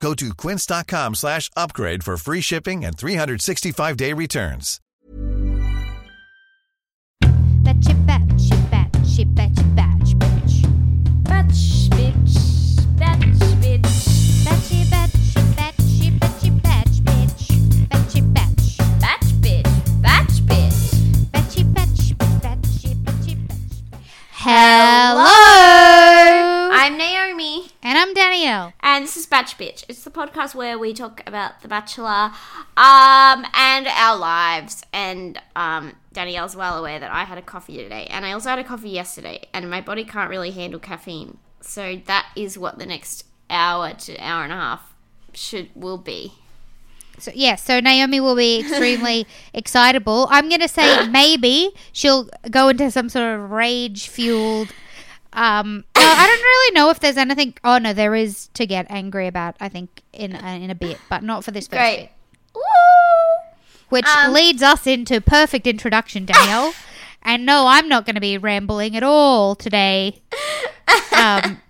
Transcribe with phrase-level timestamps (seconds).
[0.00, 4.80] Go to quince.com slash upgrade for free shipping and 365-day returns.
[7.22, 10.62] Betchy, betchy, betchy, betchy, batch, bitch.
[11.24, 12.96] Batch, bitch.
[12.98, 13.20] Batch,
[13.60, 13.82] bitch.
[14.44, 14.90] Batch,
[17.02, 17.88] bitch.
[17.88, 18.78] Betchy, batch.
[19.00, 20.02] Batch, bitch.
[20.02, 20.80] Batch, bitch.
[21.32, 23.98] Betchy, betchy, betchy, betchy, betch.
[24.30, 25.26] Hello.
[25.26, 25.75] Hello!
[27.86, 28.72] And I'm Danielle.
[28.80, 29.84] and this is Batch Bitch.
[29.88, 32.32] It's the podcast where we talk about The Bachelor,
[32.76, 34.82] um, and our lives.
[34.92, 38.58] And um, Danielle's well aware that I had a coffee today, and I also had
[38.58, 41.38] a coffee yesterday, and my body can't really handle caffeine.
[41.60, 44.92] So that is what the next hour to hour and a half
[45.32, 46.32] should will be.
[47.18, 50.26] So yeah, so Naomi will be extremely excitable.
[50.30, 54.72] I'm gonna say maybe she'll go into some sort of rage fueled.
[55.32, 55.84] Um,
[56.26, 57.54] I don't really know if there's anything.
[57.64, 59.56] Oh no, there is to get angry about.
[59.60, 61.98] I think in uh, in a bit, but not for this first Great.
[61.98, 62.10] bit,
[62.54, 62.62] Woo!
[63.88, 66.74] which Um, leads us into perfect introduction, Danielle.
[67.22, 70.20] and no, I'm not going to be rambling at all today.
[71.12, 71.62] Um,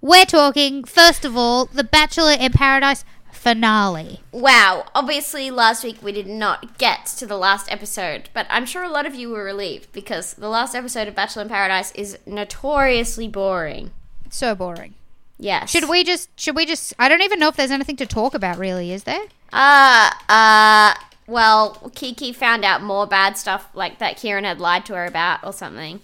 [0.00, 4.20] we're talking first of all the Bachelor in Paradise finale.
[4.32, 8.82] Wow, obviously last week we did not get to the last episode, but I'm sure
[8.82, 12.18] a lot of you were relieved because the last episode of Bachelor in Paradise is
[12.26, 13.90] notoriously boring.
[14.34, 14.94] So boring.
[15.38, 15.70] Yes.
[15.70, 16.28] Should we just?
[16.40, 16.92] Should we just?
[16.98, 18.58] I don't even know if there's anything to talk about.
[18.58, 19.22] Really, is there?
[19.52, 20.94] Uh, uh,
[21.28, 25.44] well, Kiki found out more bad stuff like that Kieran had lied to her about
[25.44, 26.00] or something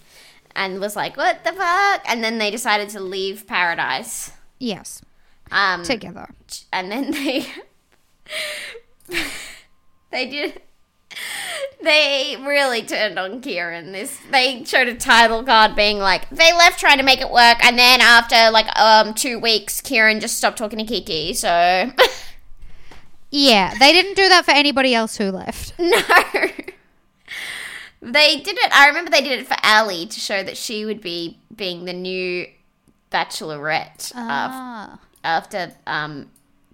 [0.55, 2.03] and was like, what the fuck?
[2.07, 4.31] And then they decided to leave Paradise.
[4.61, 5.03] Yes,
[5.51, 6.29] Um, together.
[6.73, 7.47] and then they
[10.11, 10.63] they did
[11.83, 13.93] they really turned on Kieran.
[13.93, 17.65] This they showed a title card being like they left trying to make it work,
[17.65, 21.33] and then after like um two weeks, Kieran just stopped talking to Kiki.
[21.35, 21.91] So
[23.31, 25.73] Yeah, they didn't do that for anybody else who left.
[25.79, 26.01] no,
[28.03, 28.73] they did it.
[28.77, 31.93] I remember they did it for Ali to show that she would be being the
[31.93, 32.47] new
[33.13, 34.99] Bachelorette Ah.
[35.25, 36.31] after um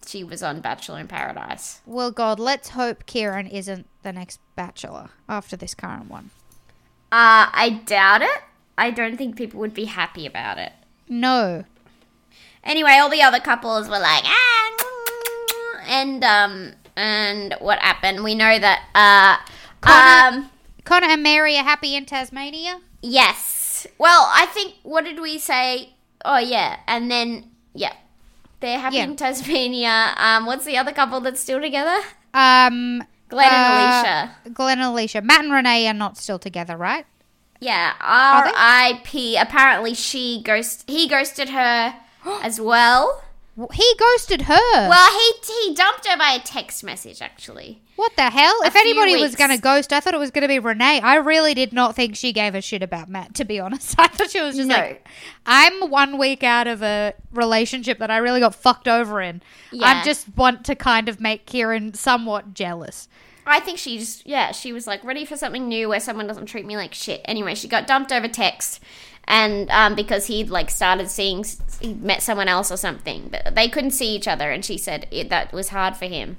[0.06, 1.80] she was on Bachelor in Paradise.
[1.84, 6.30] Well, God, let's hope Kieran isn't the next Bachelor after this current one.
[7.12, 8.42] Uh, I doubt it.
[8.76, 10.72] I don't think people would be happy about it.
[11.08, 11.64] No.
[12.64, 14.72] Anyway, all the other couples were like, ah,
[15.88, 18.24] and um, and what happened?
[18.24, 19.48] We know that uh,
[19.80, 20.50] Connor- um,
[20.84, 22.80] Connor and Mary are happy in Tasmania.
[23.02, 23.86] yes.
[23.98, 25.90] Well, I think what did we say?
[26.24, 27.92] Oh yeah, and then yeah,
[28.60, 29.04] they're happy Yeah.
[29.04, 30.14] in Tasmania.
[30.16, 31.96] Um, what's the other couple that's still together?
[32.34, 34.52] Um, Glenn and uh, Alicia.
[34.54, 35.22] Glenn and Alicia.
[35.22, 37.06] Matt and Renee are not still together, right?
[37.60, 37.94] Yeah?
[38.00, 39.36] R.I.P.
[39.36, 41.96] Apparently, she ghost he ghosted her
[42.42, 43.22] as well.
[43.72, 44.88] He ghosted her.
[44.88, 47.80] Well, he he dumped her by a text message actually.
[47.96, 48.54] what the hell?
[48.62, 51.00] a If anybody was going to ghost, I thought it was going to be Renee.
[51.00, 53.94] I really did not think she gave a shit about Matt, to be honest.
[53.98, 54.74] I thought she was just No.
[54.76, 55.08] like,
[55.46, 59.40] I'm one week out of a relationship that I really got fucked over in.
[59.72, 59.86] Yeah.
[59.86, 63.08] I just want to kind of make Kieran somewhat jealous.
[63.48, 66.46] I think she just yeah, she was like ready for something new where someone doesn't
[66.46, 67.20] treat me like shit.
[67.24, 68.82] Anyway, she got dumped over text
[69.28, 71.44] and um, because he'd like started seeing
[71.80, 75.06] he met someone else or something, but they couldn't see each other and she said
[75.10, 76.36] it, that was hard for him.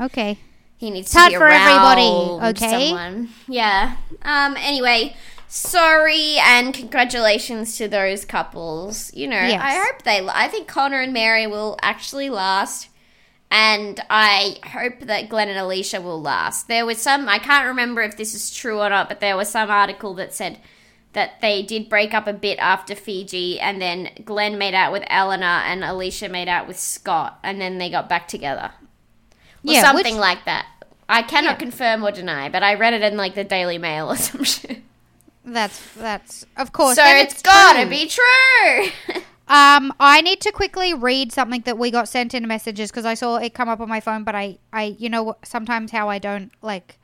[0.00, 0.38] Okay.
[0.76, 2.88] He needs It's to hard be for everybody, okay?
[2.90, 3.28] Someone.
[3.48, 3.96] Yeah.
[4.22, 4.56] Um.
[4.58, 5.16] Anyway,
[5.48, 9.12] sorry and congratulations to those couples.
[9.12, 9.60] You know, Yes.
[9.60, 10.26] I hope they.
[10.32, 12.88] I think Connor and Mary will actually last,
[13.50, 16.68] and I hope that Glenn and Alicia will last.
[16.68, 17.28] There was some.
[17.28, 20.32] I can't remember if this is true or not, but there was some article that
[20.32, 20.58] said
[21.14, 25.02] that they did break up a bit after Fiji, and then Glenn made out with
[25.08, 28.72] Eleanor, and Alicia made out with Scott, and then they got back together
[29.64, 30.66] or Yeah, something which- like that.
[31.08, 31.56] I cannot Yeah.
[31.56, 34.82] confirm or deny, but I read it in like the Daily Mail or some shit.
[35.44, 36.96] That's that's of course.
[36.96, 37.90] so and it's gotta true.
[37.90, 39.22] be true.
[39.50, 43.14] Um, I need to quickly read something that we got sent in messages because I
[43.14, 46.18] saw it come up on my phone, but I, I, you know, sometimes how I
[46.18, 46.98] don't like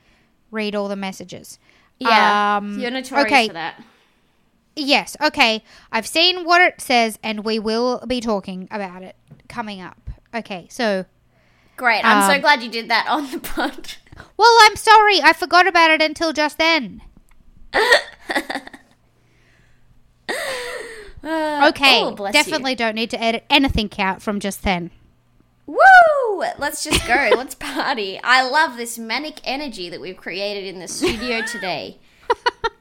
[0.50, 1.58] read all the messages.
[1.98, 3.46] yeah, Um, you're notorious okay.
[3.46, 3.82] for that.
[4.76, 5.16] Yes.
[5.22, 5.62] Okay.
[5.92, 9.16] I've seen what it says, and we will be talking about it
[9.48, 10.10] coming up.
[10.34, 10.66] Okay.
[10.70, 11.04] So
[11.76, 12.04] Great.
[12.04, 13.94] I'm so Um, glad you did that on the pod.
[14.36, 15.20] Well, I'm sorry.
[15.20, 17.02] I forgot about it until just then.
[17.72, 17.80] Uh,
[21.68, 22.02] Okay.
[22.02, 22.42] oh, bless you.
[22.42, 24.90] definitely don't need to edit anything out from just then.
[25.66, 25.76] Woo!
[26.58, 27.30] Let's just go.
[27.36, 28.20] Let's party.
[28.22, 31.98] I love this manic energy that we've created in the studio today.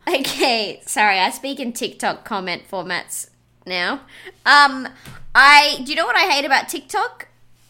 [0.07, 3.29] Okay, sorry, I speak in TikTok comment formats
[3.65, 4.01] now.
[4.45, 4.87] Um,
[5.35, 7.27] I do you know what I hate about TikTok?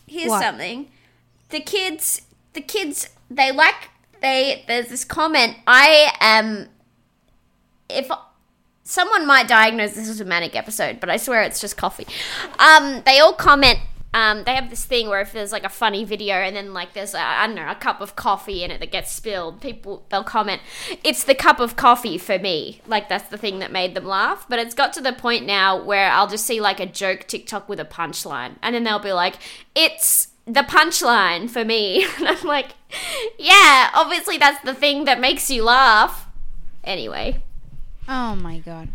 [0.07, 0.41] Here's What?
[0.43, 0.89] something.
[1.49, 2.21] The kids,
[2.53, 3.89] the kids, they like
[4.21, 4.63] they.
[4.67, 5.57] There's this comment.
[5.67, 6.69] I am.
[7.89, 8.09] If
[8.83, 12.07] someone might diagnose this as a manic episode, but I swear it's just coffee.
[12.59, 13.79] Um, they all comment.
[14.13, 16.93] Um, they have this thing where if there's like a funny video and then like
[16.93, 20.05] there's a, I don't know a cup of coffee in it that gets spilled, people
[20.09, 20.61] they'll comment,
[21.03, 24.45] "It's the cup of coffee for me." Like that's the thing that made them laugh.
[24.47, 27.67] But it's got to the point now where I'll just see like a joke TikTok
[27.67, 29.35] with a punchline, and then they'll be like,
[29.75, 32.71] "It's." The punchline for me, and I'm like,
[33.39, 36.27] yeah, obviously that's the thing that makes you laugh.
[36.83, 37.41] Anyway,
[38.07, 38.89] Oh my god.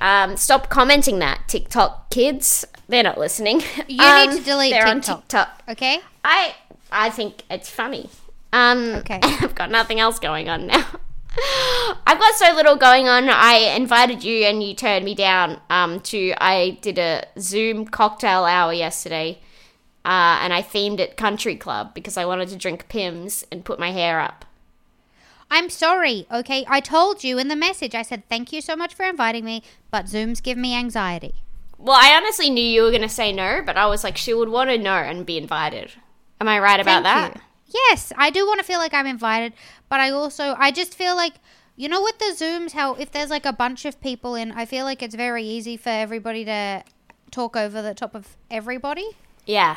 [0.00, 2.64] Um, stop commenting that TikTok kids.
[2.88, 3.62] They're not listening.
[3.88, 5.20] You Um, need to delete they're on TikTok.
[5.28, 5.62] TikTok.
[5.68, 6.00] Okay?
[6.24, 6.54] I
[6.90, 8.08] I think it's funny.
[8.52, 9.20] Um, Okay.
[9.22, 10.86] I've got nothing else going on now.
[12.06, 13.28] I've got so little going on.
[13.28, 15.60] I invited you and you turned me down.
[15.70, 19.38] Um, to I did a Zoom cocktail hour yesterday,
[20.04, 23.78] uh, and I themed it country club because I wanted to drink Pimm's and put
[23.78, 24.44] my hair up.
[25.50, 26.64] I'm sorry, okay?
[26.68, 27.94] I told you in the message.
[27.94, 31.34] I said thank you so much for inviting me, but Zooms give me anxiety.
[31.78, 34.34] Well, I honestly knew you were going to say no, but I was like, she
[34.34, 35.92] would want to know and be invited.
[36.40, 37.36] Am I right about Thank that?
[37.36, 37.80] you.
[37.90, 39.52] Yes, I do want to feel like I'm invited,
[39.88, 41.34] but I also I just feel like
[41.76, 44.64] you know with the Zooms how if there's like a bunch of people in, I
[44.64, 46.82] feel like it's very easy for everybody to
[47.30, 49.10] talk over the top of everybody,
[49.46, 49.76] Yeah.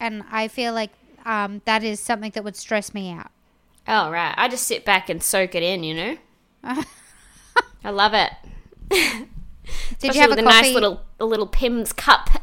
[0.00, 0.90] and I feel like
[1.26, 3.30] um, that is something that would stress me out.
[3.88, 4.34] Oh, right.
[4.36, 6.16] I just sit back and soak it in, you know?
[7.84, 8.30] I love it.
[8.90, 9.28] Did
[10.10, 10.44] Especially you have a coffee?
[10.44, 12.28] nice little a little Pimm's cup.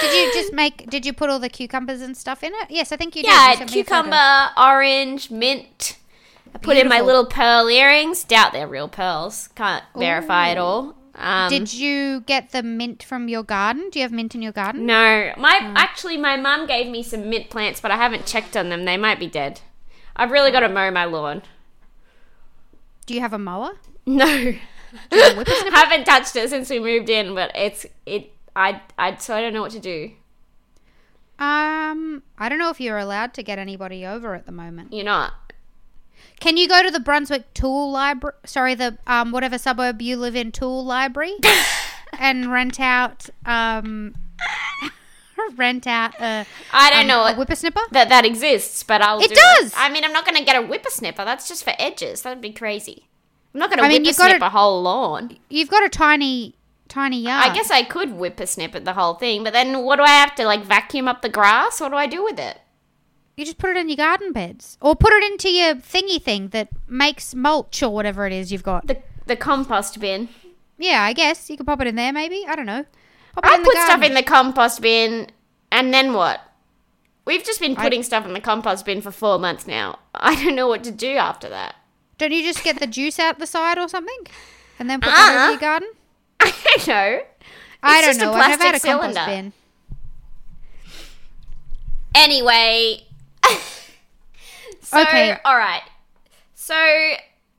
[0.00, 0.88] Did you just make?
[0.90, 2.70] Did you put all the cucumbers and stuff in it?
[2.70, 3.28] Yes, I think you did.
[3.28, 4.02] yeah, You sent me a photo.
[4.02, 5.96] cucumber, orange, mint.
[6.54, 8.24] I put in my little pearl earrings.
[8.24, 9.48] Doubt they're real pearls.
[9.54, 10.96] Can't verify it all.
[11.14, 13.90] Um, Did you get the mint from your garden?
[13.90, 14.86] Do you have mint in your garden?
[14.86, 15.76] No, my Hmm.
[15.76, 18.84] actually my mum gave me some mint plants, but I haven't checked on them.
[18.86, 19.60] They might be dead.
[20.16, 21.42] I've really got to mow my lawn.
[23.06, 23.72] Do you have a mower?
[24.06, 24.52] No, have
[25.12, 25.74] a whippersnapper?
[25.76, 27.34] haven't touched it since we moved in.
[27.34, 28.32] But it's it.
[28.56, 30.12] I I so I don't know what to do.
[31.38, 34.92] Um, I don't know if you're allowed to get anybody over at the moment.
[34.92, 35.32] You're not.
[36.40, 38.34] Can you go to the Brunswick Tool Library?
[38.44, 41.36] Sorry, the um whatever suburb you live in Tool Library,
[42.18, 44.14] and rent out um
[45.56, 47.88] rent out a I don't um, know a what, whippersnipper.
[47.92, 49.20] that that exists, but I'll.
[49.20, 49.72] It do does!
[49.76, 51.16] I mean, I'm not going to get a whippersnipper.
[51.16, 52.22] That's just for edges.
[52.22, 53.08] That'd be crazy.
[53.54, 55.38] I'm not going to I mean, you've gotta- whippersnip a whole lawn.
[55.48, 56.54] You've got a tiny
[56.88, 57.50] tiny yard.
[57.50, 60.34] I guess I could whippersnip at the whole thing, but then what do I have
[60.36, 61.80] to like vacuum up the grass?
[61.80, 62.58] What do I do with it?
[63.36, 66.48] You just put it in your garden beds, or put it into your thingy thing
[66.48, 68.86] that makes mulch or whatever it is you've got.
[68.86, 70.28] The the compost bin.
[70.78, 72.12] Yeah, I guess you could pop it in there.
[72.12, 72.84] Maybe I don't know.
[73.34, 75.28] Pop it I put the stuff in the compost bin,
[75.70, 76.40] and then what?
[77.24, 80.00] We've just been putting stuff in the compost bin for four months now.
[80.14, 81.76] I don't know what to do after that.
[82.18, 84.26] Don't you just get the juice out the side or something,
[84.78, 85.30] and then put that Uh-uh.
[85.30, 85.60] over your uh-huh.
[85.60, 85.88] garden?
[86.40, 87.20] I don't know.
[87.82, 88.32] I don't know.
[88.32, 89.52] I've never had a plastic compost bin.
[92.14, 93.06] Anyway.
[94.80, 95.36] so, Okay.
[95.44, 95.82] all right.
[96.54, 97.14] So,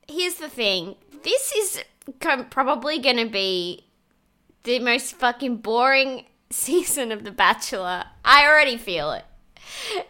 [0.07, 0.95] here's the thing.
[1.23, 1.83] This is
[2.19, 3.85] com- probably going to be
[4.63, 8.05] the most fucking boring season of The Bachelor.
[8.23, 9.25] I already feel it.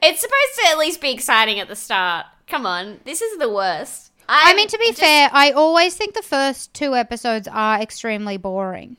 [0.02, 2.26] It's supposed to at least be exciting at the start.
[2.48, 3.00] Come on.
[3.06, 4.12] This is the worst.
[4.28, 7.80] I I'm mean, to be just- fair, I always think the first two episodes are
[7.82, 8.98] extremely boring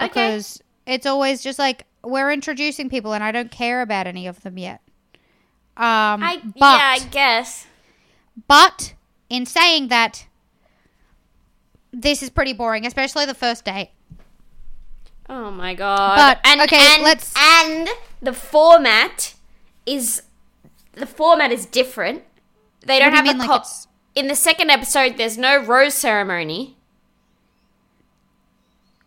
[0.00, 0.08] Okay.
[0.08, 4.40] because it's always just like we're introducing people, and I don't care about any of
[4.42, 4.80] them yet.
[5.78, 7.66] Um, I, but yeah, I guess.
[8.48, 8.94] but
[9.30, 10.26] in saying that,
[11.92, 13.90] this is pretty boring, especially the first date.
[15.28, 16.16] Oh my god!
[16.16, 17.88] But, and, okay, and, let's- and
[18.20, 19.34] the format
[19.86, 20.22] is
[20.94, 22.24] the format is different.
[22.84, 23.62] They don't do have mean, a like
[24.14, 25.16] in the second episode.
[25.16, 26.76] There's no rose ceremony.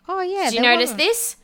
[0.07, 0.99] Oh yeah, Did you notice wasn't.
[0.99, 1.35] this?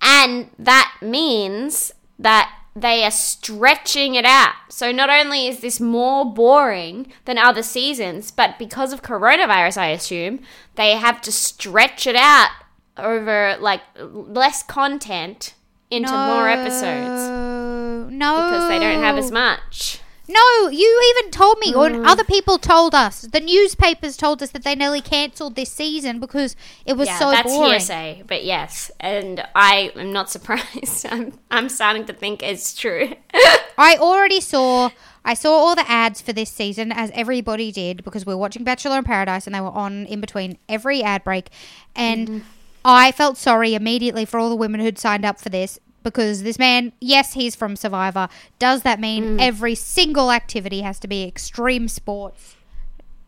[0.00, 4.54] And that means that they are stretching it out.
[4.68, 9.88] So not only is this more boring than other seasons, but because of coronavirus, I
[9.88, 10.40] assume
[10.76, 12.50] they have to stretch it out
[12.96, 15.54] over like less content
[15.90, 17.28] into more episodes.
[17.28, 18.34] No, no.
[18.34, 20.00] because they don't have as much.
[20.32, 22.06] No, you even told me, or Mm.
[22.06, 23.22] other people told us.
[23.22, 27.30] The newspapers told us that they nearly cancelled this season because it was yeah, so
[27.30, 27.70] that's boring.
[27.72, 31.06] hearsay, but yes, and I am not surprised.
[31.10, 33.12] I'm I'm starting to think it's true.
[33.78, 34.90] I already saw.
[35.24, 38.64] I saw all the ads for this season, as everybody did, because we were watching
[38.64, 41.48] Bachelor in Paradise, and they were on in between every ad break,
[41.94, 42.38] and Mm-hmm.
[42.84, 46.58] I felt sorry immediately for all the women who'd signed up for this because this
[46.58, 48.28] man, yes, he's from Survivor.
[48.58, 49.40] Does that mean Mm.
[49.40, 52.56] every single activity has to be extreme sports?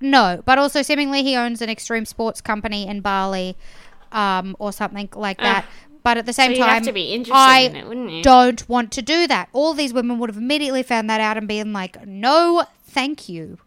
[0.00, 3.56] No, but also seemingly he owns an extreme sports company in Bali,
[4.12, 5.64] um, or something like that.
[6.02, 8.22] But at the same you'd time, have to be interested I in it, wouldn't you?
[8.22, 9.48] don't want to do that.
[9.54, 13.58] All these women would have immediately found that out and been like, "No, thank you."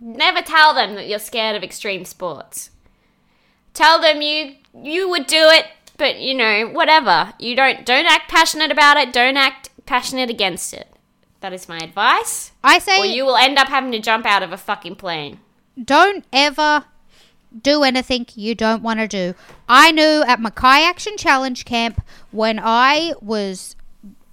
[0.00, 2.70] Never tell them that you're scared of extreme sports.
[3.72, 5.66] Tell them you you would do it,
[6.00, 7.34] but you know whatever.
[7.38, 9.12] You don't don't act passionate about it.
[9.12, 10.88] Don't act passionate against it.
[11.40, 12.52] That is my advice.
[12.64, 15.38] I say, Or you will end up having to jump out of a fucking plane.
[15.82, 16.84] don't ever
[17.62, 19.34] do anything you don't want to do.
[19.68, 23.76] I knew at my kayak action challenge camp when I was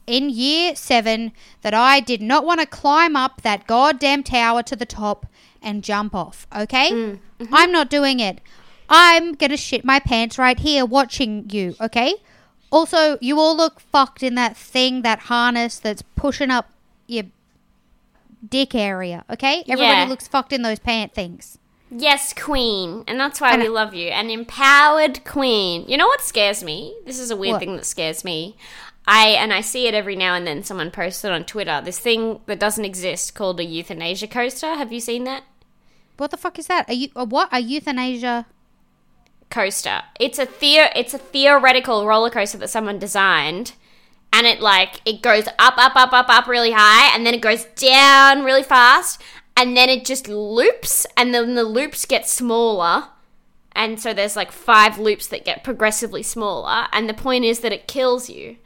[0.05, 1.31] in year seven
[1.61, 5.25] that I did not want to climb up that goddamn tower to the top
[5.61, 6.47] and jump off.
[6.55, 7.19] Okay, mm.
[7.39, 7.53] mm-hmm.
[7.53, 8.39] I'm not doing it.
[8.89, 11.75] I'm gonna shit my pants right here watching you.
[11.81, 12.15] Okay.
[12.71, 16.69] Also, you all look fucked in that thing, that harness that's pushing up
[17.07, 17.23] your
[18.47, 19.23] dick area.
[19.29, 20.05] Okay, everybody Yeah.
[20.05, 21.57] looks fucked in those pant things.
[21.89, 23.05] Yes, queen.
[23.07, 24.09] And that's why And- we love you.
[24.09, 25.85] An empowered queen.
[25.87, 26.93] You know what scares me?
[27.05, 27.59] This is a weird What?
[27.61, 28.57] thing that scares me.
[29.07, 31.81] I and I see it every now and then someone posts it on Twitter.
[31.83, 34.75] This thing that doesn't exist called a euthanasia coaster.
[34.75, 35.43] Have you seen that?
[36.17, 36.89] What the fuck is that?
[36.89, 37.47] Are you a what?
[37.53, 38.45] A euthanasia?
[39.49, 40.01] Coaster.
[40.19, 43.73] It's a theo- it's a theoretical roller coaster that someone designed.
[44.33, 47.41] And it like it goes up, up, up, up, up really high, and then it
[47.41, 49.21] goes down really fast,
[49.55, 53.07] and then it just loops, and then the loops get smaller.
[53.71, 57.71] and so there's like five loops that get progressively smaller and the point is that
[57.71, 58.57] it kills you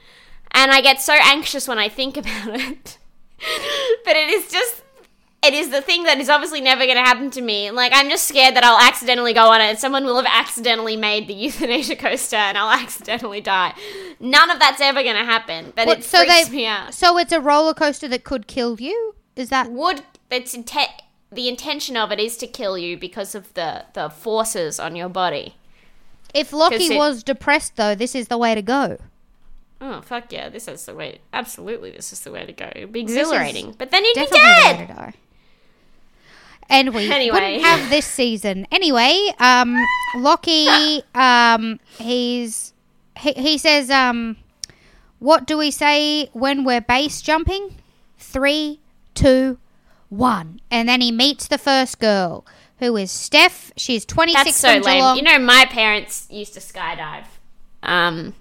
[0.52, 2.98] and i get so anxious when i think about it
[4.06, 4.81] but it is just
[5.44, 8.10] it is the thing that is obviously never going to happen to me like i'm
[8.10, 11.34] just scared that i'll accidentally go on it and someone will have accidentally made the
[11.46, 13.74] euthanasia coaster and i'll accidentally die
[14.20, 16.94] none of that's ever going to happen but What, it so freaks they, me out
[16.94, 19.16] so it's a roller coaster that could kill you.
[19.36, 23.54] Is that would it's inte- the intention of it is to kill you because of
[23.54, 25.56] the the forces on your body
[26.34, 27.96] if Lockie it- was depressed though?
[27.96, 28.98] This is the way to go.
[29.80, 30.50] Oh fuck yeah!
[30.50, 31.22] This is the way.
[31.34, 32.70] Absolutely, this is the way to go.
[32.76, 35.14] It'd be exhilarating, but then you'd be Definitely the way dead.
[36.70, 37.34] And we Anyway.
[37.34, 39.30] wouldn't have this season anyway.
[39.40, 39.76] Um,
[40.16, 42.74] Lockie, um, he's
[43.18, 44.38] he, he says, um,
[45.20, 47.76] what do we say when we're base jumping?
[48.18, 48.80] Three,
[49.14, 49.58] two,
[50.10, 52.46] one, and then he meets the first girl,
[52.80, 53.72] who is Steph.
[53.76, 54.44] She's twenty six.
[54.44, 55.00] That's so lame.
[55.00, 55.18] Geelong.
[55.18, 57.26] You know, my parents used to skydive,
[57.84, 58.34] um,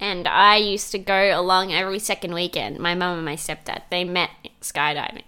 [0.00, 2.78] and I used to go along every second weekend.
[2.78, 4.30] My mum and my stepdad they met
[4.62, 5.24] skydiving,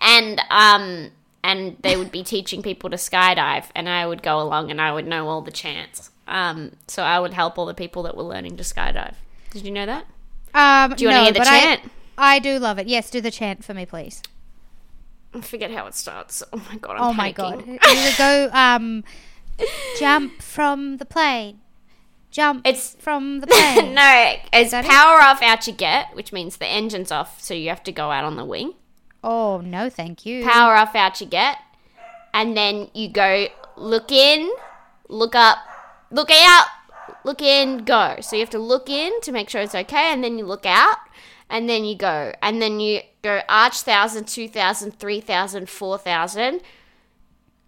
[0.00, 1.10] and um,
[1.44, 4.92] and they would be teaching people to skydive, and I would go along and I
[4.92, 6.10] would know all the chants.
[6.28, 9.14] Um, so I would help all the people that were learning to skydive.
[9.50, 10.06] Did you know that?
[10.54, 11.90] um, Do you want to hear the but I- chant?
[12.18, 12.86] I do love it.
[12.86, 14.22] Yes, do the chant for me, please.
[15.34, 16.42] I forget how it starts.
[16.52, 16.96] Oh my god!
[16.96, 17.64] I'm Oh my god.
[18.18, 19.02] Go um
[19.98, 21.60] jump from the plane?
[22.30, 23.94] Jump It's- from the plane.
[23.94, 24.90] no, it's that it?
[24.90, 28.10] power off out you get, which means the engine's off, so you have to go
[28.10, 28.74] out on the wing.
[29.22, 30.44] Oh no, thank you.
[30.44, 31.58] Power off out you get,
[32.34, 34.50] and then you go look in,
[35.08, 35.58] look up,
[36.10, 36.66] look out,
[37.24, 38.16] look in, go.
[38.20, 40.66] So you have to look in to make sure it's okay, and then you look
[40.66, 40.98] out,
[41.48, 45.98] and then you go, and then you go arch thousand, two thousand, three thousand, four
[45.98, 46.60] thousand.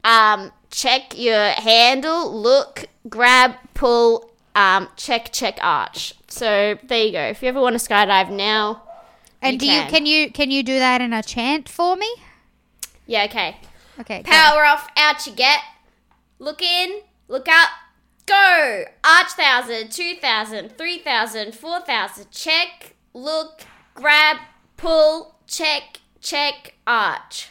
[0.03, 6.15] Um, check your handle, look, grab, pull, um, check, check, arch.
[6.29, 7.23] So there you go.
[7.23, 8.83] If you ever want to skydive now,
[9.45, 9.85] and you do can.
[9.85, 12.13] you can you can you do that in a chant for me?
[13.07, 13.57] yeah, okay.
[14.01, 14.23] Okay.
[14.23, 14.31] go.
[14.31, 15.61] Power off, out you get.
[16.39, 17.69] Look in, look out,
[18.27, 18.85] go.
[19.05, 22.31] Arch thousand, two thousand, three thousand, four thousand.
[22.31, 23.63] Check, look,
[23.95, 24.39] grab,
[24.77, 27.51] pull, check, check, arch.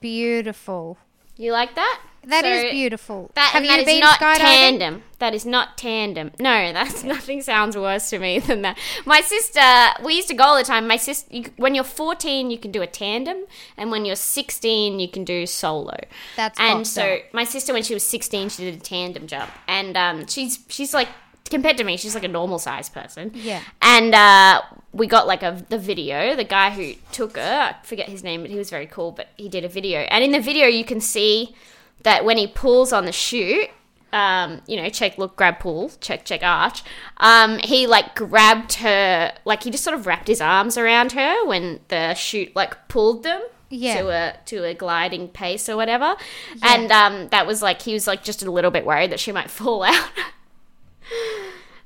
[0.00, 0.96] Beautiful.
[1.36, 2.00] You like that?
[2.24, 3.30] That is So- beautiful.
[3.34, 5.02] That, Have and you that is been not tandem.
[5.18, 6.32] That is not tandem.
[6.38, 8.78] No, that's nothing sounds worse to me than that.
[9.06, 9.60] My sister,
[10.04, 10.86] we used to go all the time.
[10.86, 13.38] My sister, you, when you're 14, you can do a tandem,
[13.76, 15.96] and when you're 16, you can do solo.
[16.36, 17.20] That's and so up.
[17.32, 20.92] my sister, when she was 16, she did a tandem jump, and um, she's she's
[20.92, 21.08] like
[21.50, 23.32] compared to me, she's like a normal sized person.
[23.34, 23.60] Yeah.
[23.82, 24.62] And uh,
[24.92, 26.36] we got like a the video.
[26.36, 29.12] The guy who took her, I forget his name, but he was very cool.
[29.12, 31.54] But he did a video, and in the video you can see
[32.02, 33.70] that when he pulls on the chute,
[34.12, 36.82] um, you know, check, look, grab, pull, check, check, arch.
[37.18, 41.46] Um, he like grabbed her, like he just sort of wrapped his arms around her
[41.46, 43.42] when the chute like pulled them.
[43.72, 44.02] Yeah.
[44.02, 46.16] To a to a gliding pace or whatever,
[46.60, 49.30] and um, that was like he was like just a little bit worried that she
[49.30, 50.10] might fall out.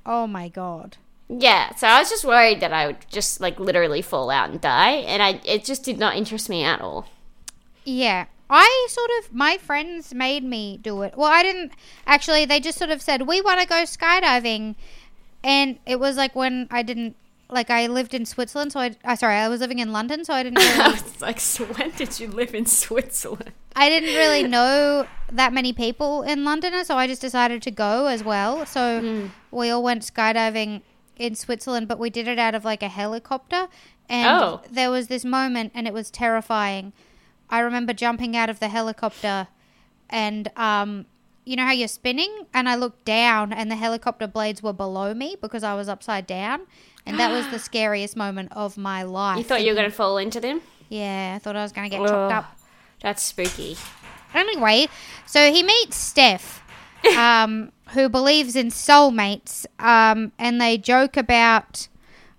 [0.07, 0.97] Oh my god.
[1.29, 4.63] Yeah, so I was just worried that I would just like literally fall out and
[4.63, 7.07] die, and I it just did not interest me at all.
[7.85, 8.27] Yeah.
[8.51, 11.15] I sort of, my friends made me do it.
[11.17, 11.73] Well, I didn't
[12.07, 14.75] actually, they just sort of said, we want to go skydiving.
[15.43, 17.17] And it was like when I didn't,
[17.51, 20.33] like, I lived in Switzerland, so I, uh, sorry, I was living in London, so
[20.35, 23.53] I didn't I really, was like, so when did you live in Switzerland?
[23.77, 28.07] I didn't really know that many people in London, so I just decided to go
[28.07, 28.65] as well.
[28.67, 30.83] So we all went skydiving
[31.17, 33.69] in Switzerland, but we did it out of like a helicopter.
[34.09, 34.61] And Oh.
[34.71, 36.93] there was this moment, and it was terrifying.
[37.51, 39.49] I remember jumping out of the helicopter,
[40.11, 41.07] and um,
[41.45, 45.15] you know how you're spinning, and I looked down, and the helicopter blades were below
[45.15, 46.63] me because I was upside down,
[47.07, 49.39] and that was the scariest moment of my life.
[49.39, 50.63] You thought you were gonna fall into them?
[50.89, 52.09] Yeah, I thought I was gonna get Ugh.
[52.09, 52.59] chopped up.
[53.03, 53.77] That's spooky.
[54.35, 54.89] Anyway,
[55.27, 56.63] so he meets Steph,
[57.17, 61.89] um, who believes in soulmates, um, and they joke about.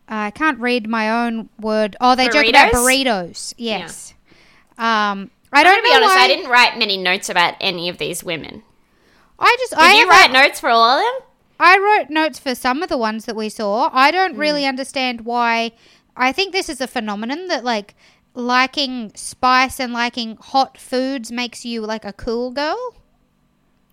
[0.10, 1.96] uh, I can't read my own word.
[2.02, 3.54] Oh, they joke about burritos.
[3.58, 4.15] Yes.
[4.78, 6.16] Um, I I'm don't be honest.
[6.16, 6.22] why.
[6.24, 8.64] I didn't write many notes about any of these women.
[9.40, 9.72] I just.
[9.72, 11.28] Did I you have write notes for all of them?
[11.60, 13.90] I wrote notes for some of the ones that we saw.
[13.94, 14.40] I don't Hmm.
[14.40, 15.72] really understand why.
[16.18, 17.96] I think this is a phenomenon that like
[18.34, 22.96] liking spice and liking hot foods makes you like a cool girl.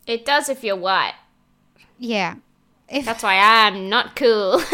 [0.06, 1.14] It does if you're white.
[1.98, 2.36] Yeah.
[2.88, 4.60] If That's why I'm not cool.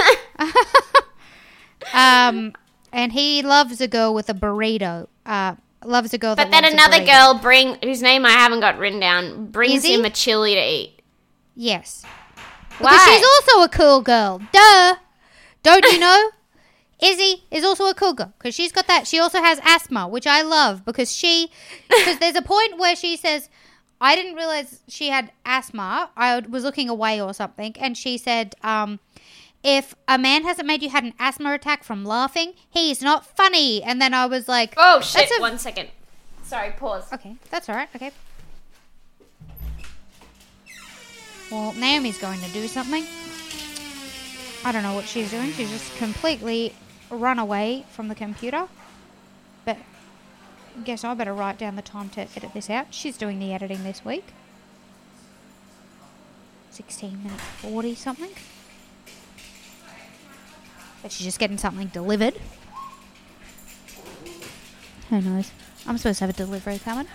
[1.94, 2.54] Um,
[2.92, 5.06] and he loves a girl with a burrito.
[5.24, 5.54] Uh,
[5.84, 9.00] loves a girl that but then another girl bring whose name I haven't got written
[9.00, 9.94] down brings Izzy?
[9.94, 11.02] him a chili to eat.
[11.54, 12.04] Yes.
[12.78, 12.92] Why?
[12.92, 14.40] Because she's also a cool girl.
[14.52, 14.96] Duh.
[15.62, 16.30] Don't you know?
[17.00, 19.06] Izzy is also a cool girl because she's got that.
[19.06, 21.50] She also has asthma, which I love because she,
[21.88, 23.48] because there's a point where she says,
[24.00, 26.10] I didn't realize she had asthma.
[26.16, 27.74] I was looking away or something.
[27.78, 29.00] And she said, um,
[29.64, 33.82] if a man hasn't made you had an asthma attack from laughing, he's not funny.
[33.82, 35.28] And then I was like, oh shit!
[35.30, 35.88] A- One second.
[36.44, 36.70] Sorry.
[36.72, 37.12] Pause.
[37.12, 37.88] Okay, that's all right.
[37.94, 38.10] Okay.
[41.50, 43.04] Well, Naomi's going to do something.
[44.64, 45.50] I don't know what she's doing.
[45.52, 46.74] She's just completely
[47.10, 48.66] run away from the computer.
[49.64, 49.78] But
[50.76, 52.88] I guess I better write down the time to edit this out.
[52.92, 54.26] She's doing the editing this week.
[56.70, 58.30] 16 minutes 40 something.
[61.04, 62.34] She's just getting something delivered.
[65.08, 65.50] Who knows?
[65.86, 67.06] I'm supposed to have a delivery coming.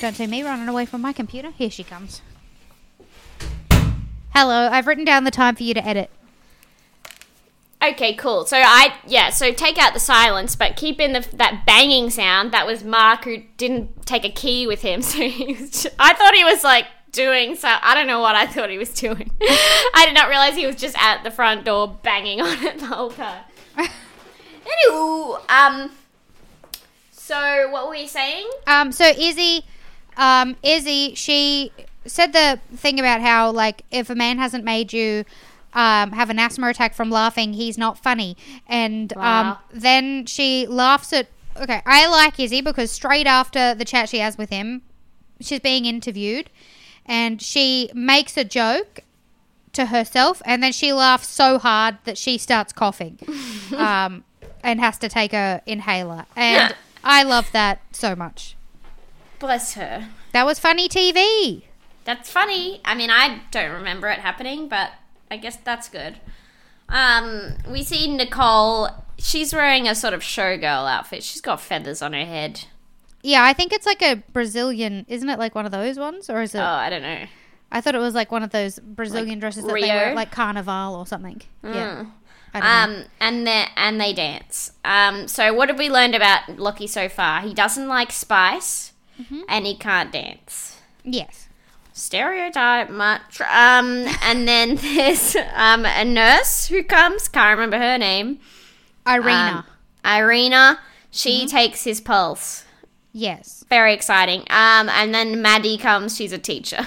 [0.00, 1.50] Don't see me running away from my computer.
[1.50, 2.22] Here she comes.
[4.34, 6.10] Hello, I've written down the time for you to edit.
[7.82, 8.44] Okay, cool.
[8.46, 12.52] So I yeah, so take out the silence, but keep in the that banging sound.
[12.52, 15.70] That was Mark who didn't take a key with him, so he was.
[15.70, 17.68] Just, I thought he was like doing so.
[17.82, 19.30] I don't know what I thought he was doing.
[19.40, 22.86] I did not realize he was just at the front door banging on it the
[22.86, 23.44] whole time.
[23.76, 25.90] Anywho, um,
[27.10, 28.48] so what were we saying?
[28.66, 29.64] Um, so Izzy,
[30.16, 31.72] um, Izzy, she
[32.04, 35.24] said the thing about how like if a man hasn't made you
[35.72, 38.36] um, have an asthma attack from laughing, he's not funny.
[38.66, 41.28] And um, then she laughs at.
[41.56, 44.82] Okay, I like Izzy because straight after the chat she has with him,
[45.40, 46.48] she's being interviewed,
[47.10, 49.00] and she makes a joke
[49.72, 53.18] to herself, and then she laughs so hard that she starts coughing,
[53.76, 54.24] um,
[54.62, 56.24] and has to take a inhaler.
[56.36, 58.56] And I love that so much.
[59.40, 60.08] Bless her.
[60.32, 61.64] That was funny TV.
[62.04, 62.80] That's funny.
[62.84, 64.92] I mean, I don't remember it happening, but
[65.30, 66.20] I guess that's good.
[66.88, 68.88] Um, we see Nicole.
[69.18, 71.24] She's wearing a sort of showgirl outfit.
[71.24, 72.66] She's got feathers on her head.
[73.22, 75.38] Yeah, I think it's like a Brazilian, isn't it?
[75.38, 76.58] Like one of those ones, or is it?
[76.58, 77.26] Oh, I don't know.
[77.72, 80.16] I thought it was like one of those Brazilian Like dresses that they wear, at,
[80.16, 81.40] like Carnival or something.
[81.62, 82.04] Yeah.
[82.04, 82.10] Mm.
[82.52, 82.98] I don't know.
[83.02, 84.72] Um, and they and they dance.
[84.84, 87.42] Um, so what have we learned about Lockie so far?
[87.42, 89.42] He doesn't like spice, Mm-hmm.
[89.48, 90.80] and he can't dance.
[91.04, 91.46] Yes.
[91.92, 93.40] Stereotype much.
[93.42, 97.28] Um, and then there's um a nurse who comes.
[97.28, 98.40] Can't remember her name.
[99.06, 99.64] Irina.
[100.04, 100.80] Um, Irina.
[101.12, 101.46] She Mm-hmm.
[101.56, 102.64] takes his pulse.
[103.12, 103.64] Yes.
[103.68, 104.40] Very exciting.
[104.50, 106.16] Um, and then Maddie comes.
[106.16, 106.86] She's a teacher.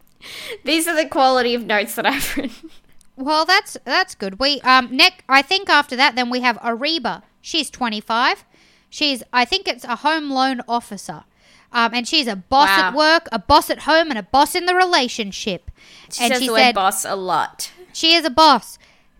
[0.64, 2.70] These are the quality of notes that I've written.
[3.16, 4.38] Well, that's that's good.
[4.38, 7.22] We um Nick, I think after that, then we have Ariba.
[7.40, 8.44] She's 25.
[8.88, 11.24] She's I think it's a home loan officer.
[11.72, 14.66] Um, and she's a boss at work, a boss at home, and a boss in
[14.66, 15.70] the relationship.
[16.10, 17.70] She and says she the said word boss a lot.
[17.92, 18.76] she is a boss.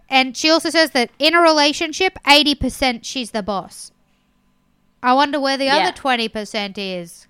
[0.09, 3.93] And she also says that in a relationship, 80% she's the boss.
[5.03, 5.77] I wonder where the Yeah.
[5.79, 7.27] other 20% is.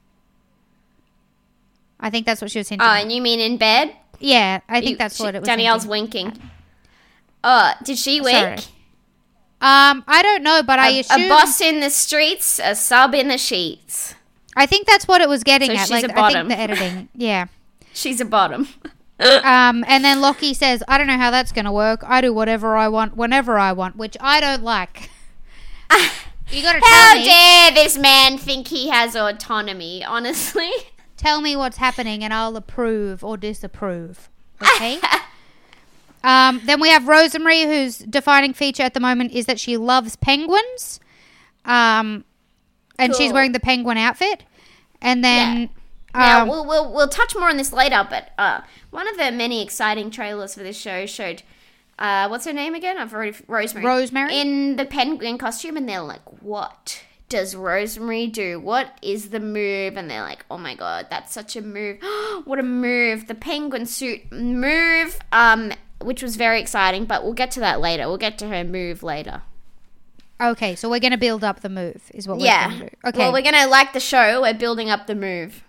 [1.99, 3.95] I think that's what she was hinting Oh, and you mean in bed?
[4.19, 5.47] Yeah, I think You- that's she- what it was.
[5.47, 6.27] Danielle's hinting.
[6.27, 6.51] winking.
[7.45, 8.37] Oh, did she wink?
[8.37, 8.57] Sorry.
[9.63, 13.15] Um, I don't know, but I A, assume a boss in the streets, a sub
[13.15, 14.15] in the sheets.
[14.57, 15.81] I think that's what it was getting So at.
[15.83, 16.49] she's like a I bottom.
[16.49, 17.09] think the editing.
[17.15, 17.47] Yeah.
[17.93, 18.69] She's a bottom.
[19.23, 22.03] Um, and then Lockie says, "I don't know how that's going to work.
[22.07, 25.11] I do whatever I want, whenever I want," which I don't like.
[26.53, 30.71] you got to How tell me, dare this man think he has autonomy, honestly?
[31.17, 34.29] tell me what's happening, and I'll approve or disapprove.
[34.61, 34.99] Okay.
[36.25, 40.17] um, then we have Rosemary, whose defining feature at the moment is that she loves
[40.17, 41.01] penguins.
[41.65, 42.25] Um,
[42.99, 44.45] and she's wearing the penguin outfit.
[45.01, 45.71] And then,
[46.15, 48.61] Now, um, we'll, we'll, we'll touch more on this later, but uh,
[48.91, 51.43] one of the many exciting trailers for this show showed,
[52.01, 52.97] uh, what's her name again?
[52.97, 53.87] I've already, Rosemary.
[53.87, 54.41] Rosemary?
[54.41, 58.59] In the penguin costume, and they're like, what does Rosemary do?
[58.59, 59.97] What is the move?
[59.97, 61.99] And they're like, oh my god, that's such a move.
[62.45, 63.29] what a move.
[63.29, 68.09] The penguin suit move, um, which was very exciting, but we'll get to that later.
[68.09, 69.43] We'll get to her move later.
[70.41, 72.71] okay, so we're going to build up the move, is what we're yeah.
[72.71, 72.89] to do.
[73.07, 73.19] Okay.
[73.19, 74.41] Well, we're going to like the show.
[74.41, 75.65] We're building up the move.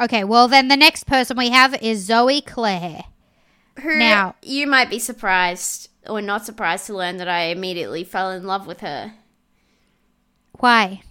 [0.00, 3.04] Okay, well then the next person we have is Zoe Claire.
[3.80, 8.30] Who Now- you might be surprised or not surprised to learn that I immediately fell
[8.30, 9.14] in love with her
[10.58, 11.02] Why?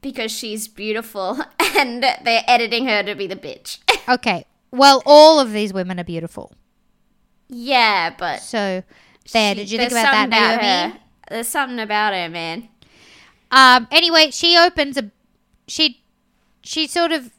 [0.00, 1.38] because she's beautiful
[1.76, 3.78] and they're editing her to be the bitch.
[4.08, 4.46] Okay.
[4.70, 6.52] Well, all of these women are beautiful.
[7.48, 8.82] yeah, but So
[9.32, 10.92] there, she- did you think about that, about Naomi?
[10.94, 11.00] her.
[11.28, 12.68] There's something about her, man.
[13.50, 15.10] Um anyway, she opens a
[15.66, 16.02] she
[16.62, 17.32] she sort of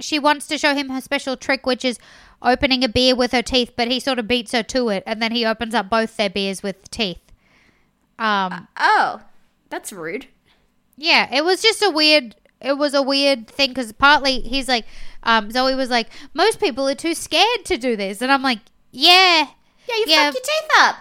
[0.00, 1.98] she wants to show him her special trick which is
[2.42, 5.20] opening a beer with her teeth, but he sort of beats her to it and
[5.22, 7.20] then he opens up both their beers with teeth.
[8.18, 9.20] Um Oh,
[9.70, 10.26] that's rude.
[10.96, 12.34] Yeah, it was just a weird.
[12.60, 14.84] It was a weird thing because partly he's like,
[15.22, 18.58] um, Zoe was like, most people are too scared to do this, and I'm like,
[18.90, 19.46] yeah,
[19.88, 20.24] Yeah, you Yeah.
[20.30, 20.96] fuck your teeth up.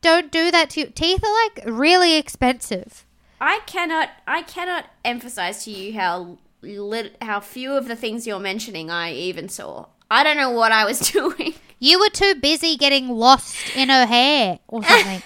[0.00, 3.04] don't do that to your teeth are like really expensive.
[3.40, 8.38] I cannot I cannot emphasize to you how lit, how few of the things you're
[8.38, 9.86] mentioning I even saw.
[10.12, 11.54] I don't know what I was doing.
[11.78, 15.22] You were too busy getting lost in her hair or something.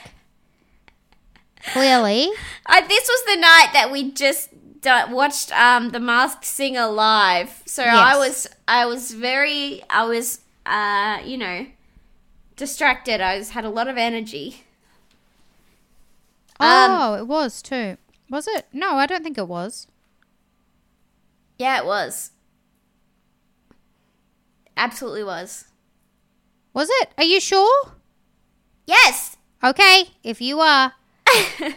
[1.72, 2.31] Clearly,
[2.64, 4.51] I, this was the night that we just
[5.11, 7.64] watched um, the Masked Singer live.
[7.66, 11.66] So I was I was very I was uh, you know
[12.55, 13.20] distracted.
[13.20, 14.62] I was, had a lot of energy.
[16.61, 17.96] Um, oh, it was too.
[18.31, 18.66] Was it?
[18.72, 19.88] No, I don't think it was.
[21.59, 22.31] Yeah, it was.
[24.76, 25.64] Absolutely was.
[26.72, 27.10] Was it?
[27.16, 27.92] Are you sure?
[28.86, 29.36] Yes.
[29.64, 30.92] Okay, if you are.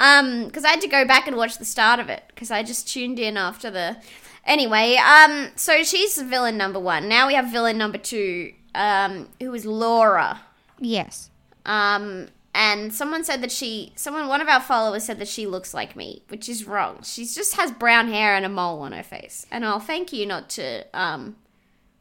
[0.00, 2.62] Um, because I had to go back and watch the start of it because I
[2.62, 3.98] just tuned in after the.
[4.46, 7.06] Anyway, um, so she's villain number one.
[7.06, 10.40] Now we have villain number two, um, who is Laura.
[10.78, 11.30] Yes.
[11.66, 15.74] Um, and someone said that she, someone, one of our followers said that she looks
[15.74, 17.02] like me, which is wrong.
[17.02, 19.46] She just has brown hair and a mole on her face.
[19.50, 21.36] And I'll thank you not to, um,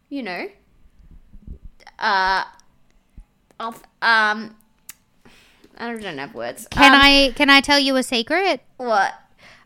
[0.10, 0.48] you know,
[2.00, 2.44] uh,
[3.60, 4.56] um,
[5.78, 6.68] I don't have words.
[6.72, 8.62] Can Um, I can I tell you a secret?
[8.78, 9.14] What?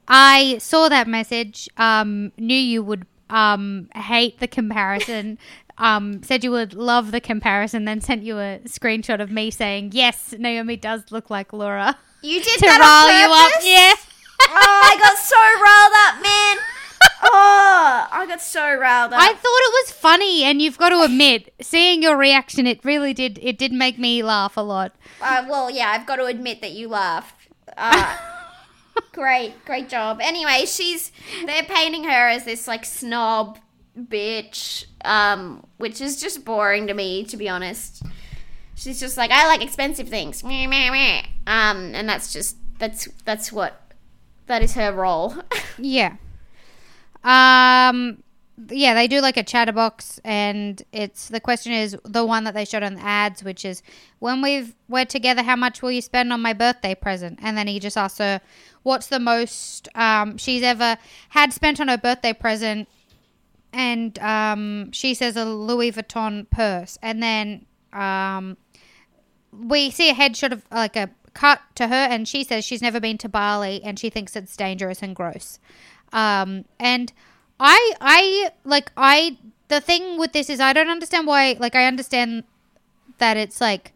[0.07, 1.69] I saw that message.
[1.77, 5.37] Um, knew you would um hate the comparison.
[5.77, 7.85] um, said you would love the comparison.
[7.85, 12.39] Then sent you a screenshot of me saying, "Yes, Naomi does look like Laura." You
[12.41, 13.65] did to that rile on you up, purpose?
[13.67, 13.93] yeah.
[14.49, 16.57] oh, I got so riled up, man.
[17.25, 19.19] Oh, I got so riled up.
[19.19, 23.13] I thought it was funny, and you've got to admit, seeing your reaction, it really
[23.13, 23.39] did.
[23.41, 24.93] It did make me laugh a lot.
[25.21, 27.47] Uh, well, yeah, I've got to admit that you laughed.
[27.77, 28.17] Uh,
[29.13, 30.19] great, great job.
[30.21, 31.11] Anyway, she's
[31.45, 33.57] they're painting her as this like snob
[33.97, 38.03] bitch, um, which is just boring to me, to be honest.
[38.75, 41.21] She's just like, I like expensive things, meh, meh, meh.
[41.47, 43.79] um, and that's just that's that's what
[44.47, 45.35] that is her role.
[45.79, 46.17] Yeah.
[47.23, 48.23] Um.
[48.69, 52.65] Yeah, they do like a chatterbox, and it's the question is the one that they
[52.65, 53.81] showed on the ads, which is
[54.19, 57.39] when we've we're together, how much will you spend on my birthday present?
[57.41, 58.41] And then he just asks her,
[58.83, 60.97] what's the most um, she's ever
[61.29, 62.87] had spent on her birthday present,
[63.73, 68.55] and um, she says a Louis Vuitton purse, and then um,
[69.51, 72.99] we see a headshot of like a cut to her, and she says she's never
[72.99, 75.57] been to Bali and she thinks it's dangerous and gross.
[76.13, 77.11] Um, and
[77.59, 79.37] I, I like I.
[79.69, 81.57] The thing with this is I don't understand why.
[81.59, 82.43] Like I understand
[83.17, 83.91] that it's like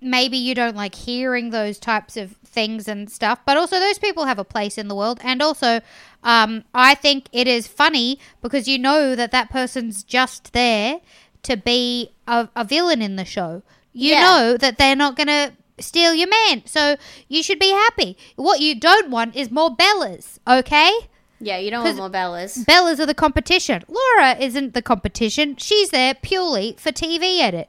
[0.00, 4.24] maybe you don't like hearing those types of things and stuff, but also those people
[4.24, 5.20] have a place in the world.
[5.22, 5.80] And also,
[6.24, 11.00] um, I think it is funny because you know that that person's just there
[11.42, 13.62] to be a, a villain in the show.
[13.92, 14.20] You Yeah.
[14.20, 16.62] know that they're not going to steal your man.
[16.64, 16.96] So
[17.28, 18.16] you should be happy.
[18.36, 20.92] What you don't want is more Bellas, okay?
[21.40, 22.64] Yeah, you don't want more Bellas.
[22.64, 23.82] Bellas are the competition.
[23.88, 25.56] Laura isn't the competition.
[25.56, 27.68] She's there purely for TV edit.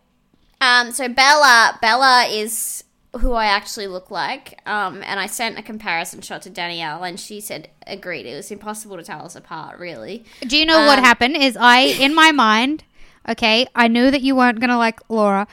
[0.59, 2.83] Um, so Bella, Bella is
[3.19, 4.59] who I actually look like.
[4.65, 8.25] Um, and I sent a comparison shot to Danielle, and she said agreed.
[8.25, 10.23] It was impossible to tell us apart, really.
[10.41, 11.37] Do you know what Um, happened?
[11.37, 12.83] Is I in my mind,
[13.27, 15.47] okay, I knew that you weren't gonna like Laura,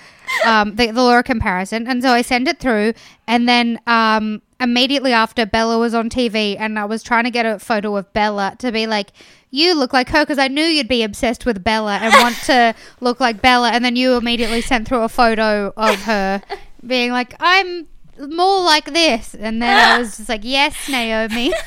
[0.46, 2.94] um, the, the Laura comparison, and so I sent it through,
[3.26, 7.46] and then um, immediately after Bella was on TV, and I was trying to get
[7.46, 9.10] a photo of Bella to be like.
[9.50, 12.74] You look like her because I knew you'd be obsessed with Bella and want to
[13.00, 16.42] look like Bella, and then you immediately sent through a photo of her
[16.86, 21.50] being like, "I'm more like this," and then I was just like, "Yes, Naomi."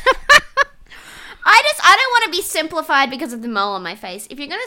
[1.44, 4.28] I just I don't want to be simplified because of the mole on my face.
[4.30, 4.62] If you're gonna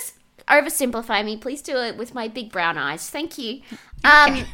[0.49, 3.09] oversimplify me, please do it with my big brown eyes.
[3.11, 3.63] Thank you.
[4.05, 4.45] Um,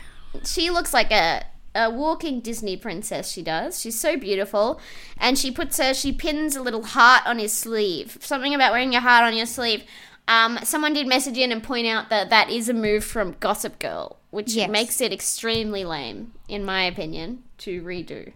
[0.44, 3.30] she looks like a a walking Disney princess.
[3.30, 3.80] She does.
[3.80, 4.80] She's so beautiful,
[5.18, 8.18] and she puts her she pins a little heart on his sleeve.
[8.20, 9.84] Something about wearing your heart on your sleeve.
[10.28, 13.78] Um, someone did message in and point out that that is a move from Gossip
[13.80, 14.70] Girl, which Yes.
[14.70, 18.32] makes it extremely lame, in my opinion, to redo.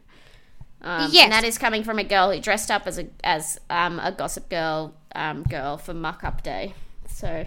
[0.83, 1.25] Um, Yes.
[1.25, 4.11] And that is coming from a girl who dressed up as a as um, a
[4.13, 6.75] Gossip Girl um, girl for Muck Up Day.
[7.09, 7.47] So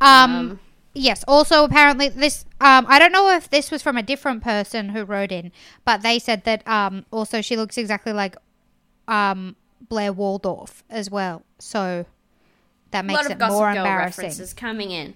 [0.00, 0.60] Um, Um,
[0.94, 1.24] yes.
[1.28, 2.44] Also, apparently, this.
[2.60, 5.52] Um, I don't know if this was from a different person who wrote in,
[5.84, 6.66] but they said that.
[6.66, 8.36] Um, also, she looks exactly like,
[9.08, 9.56] um,
[9.88, 11.42] Blair Waldorf as well.
[11.58, 12.06] So
[12.90, 14.24] that a makes lot of it Gossip more embarrassing.
[14.24, 15.14] references coming in.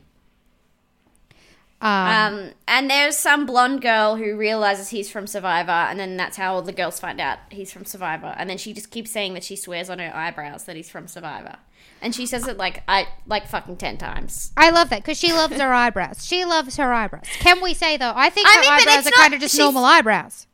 [1.80, 6.36] Um, Um, and there's some blonde girl who realizes he's from Survivor, and then that's
[6.36, 8.34] how all the girls find out he's from Survivor.
[8.36, 11.06] And then she just keeps saying that she swears on her eyebrows that he's from
[11.06, 11.56] Survivor,
[12.02, 14.52] and she says it like I like fucking ten times.
[14.56, 16.26] I love that because she loves her eyebrows.
[16.26, 17.26] She loves her eyebrows.
[17.38, 18.12] Can we say though?
[18.16, 20.46] I think I her mean, eyebrows are not- kind of just normal eyebrows.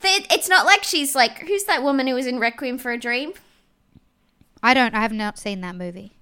[0.00, 2.98] They- It's not like she's like who's that woman who was in Requiem for a
[2.98, 3.34] Dream?
[4.64, 4.94] I don't.
[4.96, 6.16] I have not seen that movie.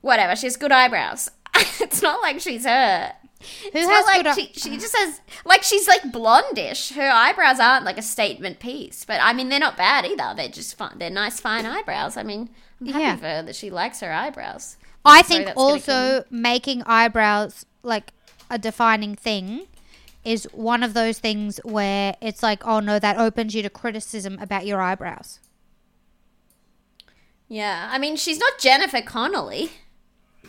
[0.00, 1.28] Whatever, she has good eyebrows.
[1.80, 3.12] it's not like she's her.
[3.72, 6.94] Who It's has like she, she just has like she's like blondish.
[6.94, 10.34] Her eyebrows aren't like a statement piece, but I mean they're not bad either.
[10.36, 10.98] They're just fine.
[10.98, 12.16] They're nice, fine eyebrows.
[12.16, 13.16] I mean, I'm happy Yeah.
[13.16, 14.76] for her that she likes her eyebrows.
[15.04, 18.12] I think that's gonna kill also making eyebrows like
[18.50, 19.66] a defining thing
[20.24, 24.38] is one of those things where it's like, oh no, that opens you to criticism
[24.40, 25.38] about your eyebrows.
[27.48, 29.70] Yeah, I mean she's not Jennifer Connelly.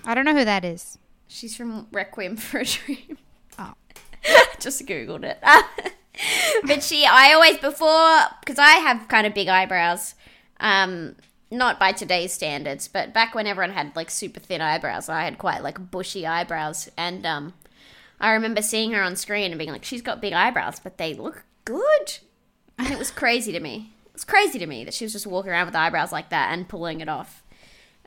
[0.05, 0.97] I don't know who that is.
[1.27, 3.17] She's from Requiem for a Dream.
[3.59, 3.73] Oh.
[4.59, 5.39] Just googled it.
[6.65, 10.15] but she, I always before because I have kind of big eyebrows.
[10.59, 11.15] Um,
[11.49, 15.37] not by today's standards, but back when everyone had like super thin eyebrows, I had
[15.37, 17.53] quite like bushy eyebrows, and um,
[18.19, 21.13] I remember seeing her on screen and being like, she's got big eyebrows, but they
[21.13, 22.17] look good,
[22.77, 23.91] and it was crazy to me.
[24.07, 26.51] It was crazy to me that she was just walking around with eyebrows like that
[26.51, 27.43] and pulling it off.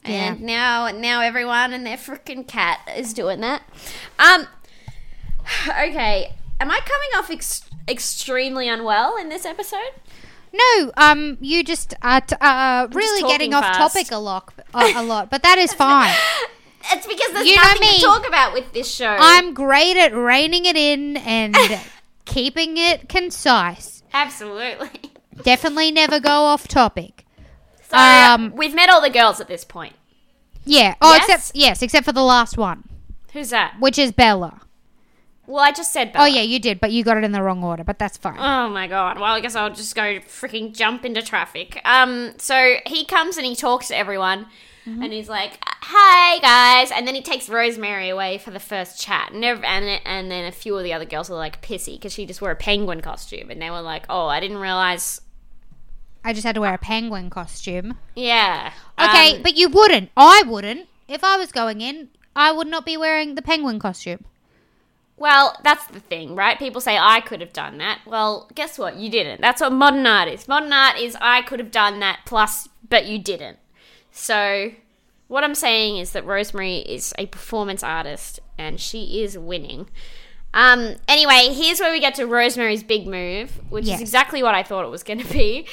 [0.05, 3.63] And now, now everyone and their freaking cat is doing that.
[4.19, 4.47] Um,
[5.69, 9.91] okay, am I coming off ex- extremely unwell in this episode?
[10.53, 13.95] No, um, you just are t- uh, really talking getting off fast.
[13.95, 16.15] topic a lot, uh, a lot, but that is fine.
[16.93, 17.97] It's because there's You nothing me.
[17.99, 19.17] to talk about with this show.
[19.21, 21.55] I'm great at reining it in and
[22.25, 24.03] keeping it concise.
[24.13, 25.13] absolutely.
[25.45, 27.20] Definitely never go off topic.
[27.91, 29.95] So Um, we've met all the girls at this point.
[30.65, 30.95] Yeah.
[31.01, 31.25] Oh, Yes?
[31.29, 32.85] except yes, except for the last one,
[33.33, 33.75] Who's that?
[33.81, 34.61] which is Bella.
[35.47, 36.13] Well, I just said.
[36.15, 37.83] Oh yeah, you did, but you got it in the wrong order.
[37.83, 38.37] But that's fine.
[38.39, 39.19] Oh my god.
[39.19, 41.81] Well, I guess I'll just go freaking jump into traffic.
[41.85, 44.47] Um, so he comes and he talks to everyone,
[44.87, 45.03] Mm-hmm.
[45.03, 49.31] and he's like, "Hi guys," and then he takes Rosemary away for the first chat,
[49.33, 52.25] and and, and then a few of the other girls are like pissy because she
[52.27, 55.21] just wore a penguin costume, and they were like, "Oh, I didn't realize."
[56.25, 57.97] I just had to wear a penguin costume.
[58.15, 58.73] Yeah.
[58.99, 60.11] Okay, Um, but you wouldn't.
[60.17, 60.89] I wouldn't.
[61.09, 64.25] If I was going in, I would not be wearing the penguin costume.
[65.17, 66.59] Well, that's the thing, right?
[66.59, 68.01] People say I could have done that.
[68.07, 68.97] Well, guess what?
[68.97, 69.41] You didn't.
[69.43, 70.49] That's what modern art is.
[70.49, 73.59] Modern art is I could have done that plus, but you didn't.
[74.13, 74.73] So,
[75.29, 79.89] what I'm saying is that Rosemary is a performance artist and she is winning.
[80.55, 80.97] Um.
[81.07, 83.97] Anyway, here's where we get to Rosemary's big move, which Yes.
[83.97, 85.67] is exactly what I thought it was going to be.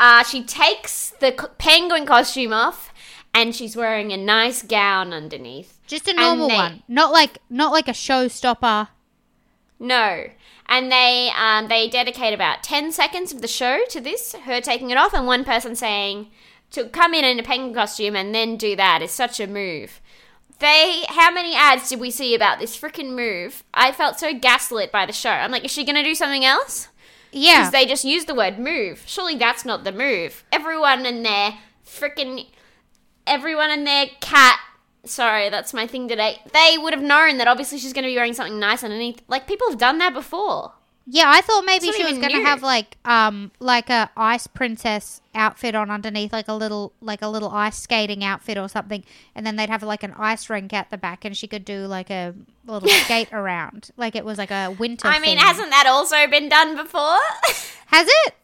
[0.00, 2.90] Uh, she takes the penguin costume off,
[3.34, 5.78] and she's wearing a nice gown underneath.
[5.86, 8.88] Just a normal they- one, not like not like a showstopper.
[9.78, 10.24] No.
[10.66, 14.88] And they um, they dedicate about 10 seconds of the show to this, her taking
[14.90, 16.28] it off, and one person saying
[16.70, 20.00] to come in in a penguin costume and then do that is such a move.
[20.60, 23.64] They, how many ads did we see about this freaking move?
[23.72, 25.30] I felt so gaslit by the show.
[25.30, 26.88] I'm like, is she going to do something else?
[27.32, 29.02] Yeah, Because they just use the word move.
[29.06, 30.44] Surely that's not the move.
[30.52, 31.54] Everyone in their
[31.86, 32.46] freaking,
[33.26, 34.60] everyone in their cat.
[35.04, 36.40] Sorry, that's my thing today.
[36.52, 39.22] They would have known that obviously she's going to be wearing something nice underneath.
[39.28, 40.72] Like people have done that before.
[41.10, 41.24] Yeah.
[41.26, 42.44] I thought maybe she was gonna new.
[42.44, 47.28] have like um like a ice princess outfit on underneath, like a little like a
[47.28, 50.90] little ice skating outfit or something, and then they'd have like an ice rink at
[50.90, 52.34] the back, and she could do like a
[52.66, 55.08] little skate around, like it was like a winter.
[55.08, 55.38] I mean, thing.
[55.38, 57.18] hasn't that also been done before?
[57.86, 58.34] has it?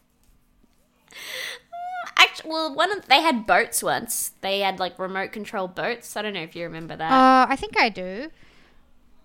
[2.17, 4.31] Actually, well, one of they had boats once.
[4.41, 6.17] They had like remote control boats.
[6.17, 7.11] I don't know if you remember that.
[7.11, 8.29] Uh, I think I do.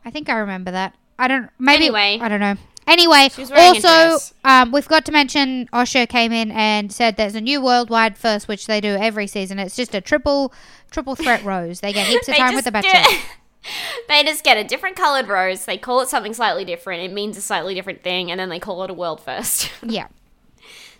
[0.05, 0.95] I think I remember that.
[1.19, 1.51] I don't.
[1.59, 1.87] Maybe.
[1.87, 2.19] Anyway.
[2.21, 2.57] I don't know.
[2.87, 6.93] Anyway, She was wearing a also, um, we forgot to mention Osher came in and
[6.93, 9.59] said there's a new worldwide first, which they do every season.
[9.59, 10.53] It's just a triple,
[10.91, 11.81] triple threat rose.
[11.81, 13.19] They get heaps of time with the bachelor.
[14.09, 15.65] they just get a different colored rose.
[15.65, 17.03] They call it something slightly different.
[17.03, 19.71] It means a slightly different thing, and then they call it a world first.
[19.83, 20.09] yeah,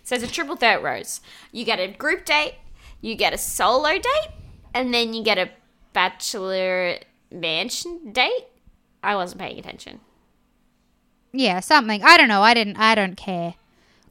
[0.03, 1.19] so it's a triple threat rose.
[1.51, 2.55] You get a group date,
[3.01, 4.31] you get a solo date,
[4.73, 5.49] and then you get a
[5.91, 6.99] bachelor
[7.31, 8.47] mansion date.
[9.03, 9.99] I wasn't paying attention.
[11.33, 12.03] Yeah, something.
[12.03, 12.43] I don't know.
[12.43, 12.77] I didn't.
[12.77, 13.55] I don't care.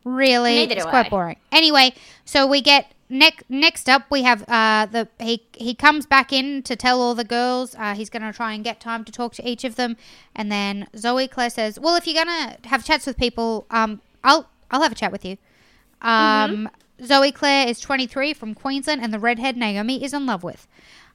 [0.04, 1.08] Really, Neither it's quite I.
[1.08, 1.36] boring.
[1.52, 3.48] Anyway, so we get next.
[3.48, 7.24] Next up, we have uh the he he comes back in to tell all the
[7.24, 9.96] girls uh, he's going to try and get time to talk to each of them,
[10.34, 14.48] and then Zoe Claire says, "Well, if you're gonna have chats with people, um, I'll
[14.72, 15.38] I'll have a chat with you."
[16.00, 16.68] Um,
[17.04, 20.66] Zoe Claire is 23 from Queensland, and the redhead Naomi is in love with.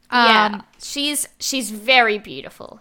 [0.09, 2.79] Um, yeah, she's she's very beautiful.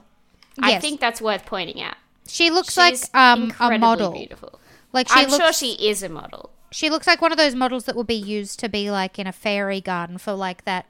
[0.61, 1.97] I think that's worth pointing out.
[2.29, 2.77] She looks She's
[3.13, 4.13] like um a model.
[4.13, 4.61] Beautiful.
[4.93, 6.51] Like she I'm looks sure she is a model.
[6.73, 9.27] She looks like one of those models that would be used to be like in
[9.27, 10.87] a fairy garden for like that.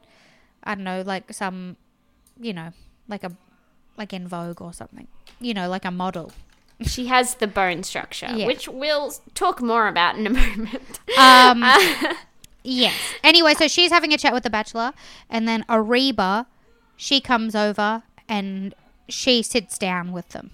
[0.65, 1.77] I don't know, like some,
[2.41, 2.71] you know,
[3.09, 3.33] like a,
[3.97, 5.07] like in Vogue or something.
[5.39, 6.33] You know, like a model.
[6.83, 8.47] She has the bone structure, Yeah.
[8.47, 10.99] which we'll talk more about in a moment.
[11.17, 11.63] Um,
[12.63, 12.95] yes.
[13.23, 14.93] Anyway, so she's having a chat with the Bachelor,
[15.31, 16.47] and then Ariba,
[16.97, 18.75] she comes over and
[19.09, 20.51] she sits down with them.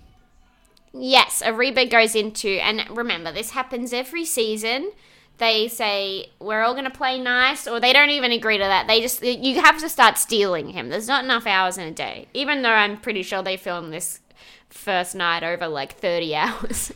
[0.95, 4.93] Yes, Ariba goes into, and remember, this happens every season.
[5.39, 8.87] They say we're all going to play nice, or they don't even agree to that.
[8.87, 10.89] They just you have to start stealing him.
[10.89, 14.21] There's not enough hours in a day, even though I'm pretty sure they filmed this
[14.69, 16.93] first night over like 30 hours.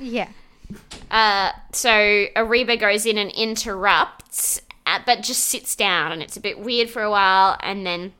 [0.00, 0.28] Yeah.
[1.10, 6.40] Uh, so Ariba goes in and interrupts, uh, but just sits down, and it's a
[6.40, 7.56] bit weird for a while.
[7.60, 8.12] And then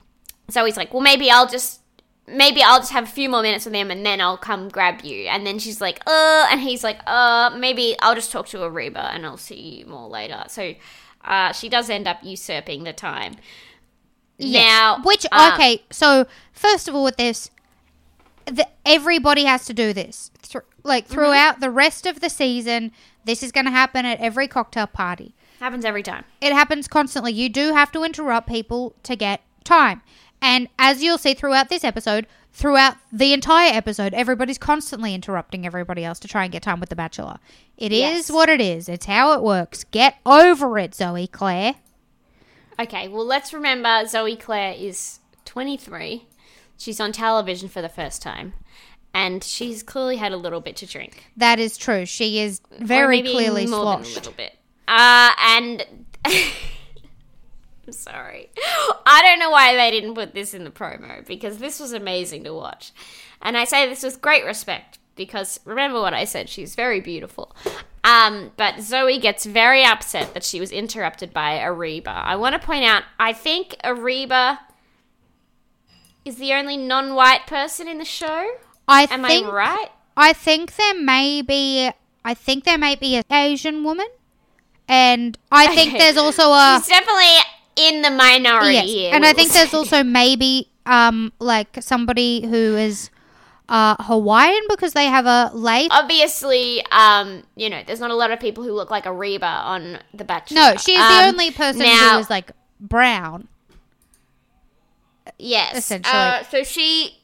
[0.51, 1.81] Zoe's like, "Well, maybe I'll just,
[2.27, 5.03] maybe I'll just have a few more minutes with him, and then I'll come grab
[5.03, 8.59] you." And then she's like, "Uh," and he's like, "Uh, maybe I'll just talk to
[8.59, 10.75] Ariba, and I'll see you more later." So,
[11.25, 13.37] uh, she does end up usurping the time.
[14.39, 17.51] Now, Which um, okay, so first of all, with this,
[18.47, 20.31] the, everybody has to do this.
[20.41, 21.15] Thr- like Mm-hmm.
[21.15, 22.91] throughout the rest of the season,
[23.25, 25.35] this is going to happen at every cocktail party.
[25.61, 26.25] happens every time.
[26.41, 27.33] It happens constantly.
[27.33, 30.03] You do have to interrupt people to get time.
[30.45, 36.05] And as you'll see throughout this episode, throughout the entire episode, everybody's constantly interrupting everybody
[36.05, 37.39] else to try and get time with the Bachelor.
[37.79, 38.31] It is Yes.
[38.31, 38.87] what it is.
[38.87, 39.85] It's how it works.
[39.85, 41.77] Get over it, Zoe Claire.
[42.79, 46.27] Okay, well, let's remember Zoe Claire is 23.
[46.77, 48.53] She's on television for the first time.
[49.15, 51.25] And she's clearly had a little bit to drink.
[51.39, 52.05] That is true.
[52.05, 54.59] She is very maybe clearly more than a little bit.
[54.87, 55.87] Uh, and.
[57.87, 58.51] I'm sorry.
[59.07, 62.44] I don't know why they didn't put this in the promo because this was amazing
[62.44, 62.92] to watch.
[63.42, 67.54] And I say this with great respect because remember what I said, she's very beautiful.
[68.02, 72.09] Um, but Zoe gets very upset that she was interrupted by Ariba.
[72.09, 74.59] I want to point out, I think Ariba
[76.25, 78.54] is the only non white person in the show.
[78.88, 79.88] I Am think I right?
[80.17, 81.90] I think there may be
[82.25, 84.06] I think there may be an Asian woman.
[84.88, 87.37] And I think there's also a She's definitely
[87.77, 88.87] in the minority yes.
[88.87, 89.14] here.
[89.14, 93.10] and I think there's also maybe um like somebody who is
[93.68, 98.31] uh Hawaiian because they have a late obviously, um, you know, there's not a lot
[98.31, 100.56] of people who look like Ariba on The Bachelor.
[100.56, 103.48] No, she's the Um, only person now- who is like brown.
[105.38, 106.14] Yes, essentially.
[106.14, 107.18] Uh, so she,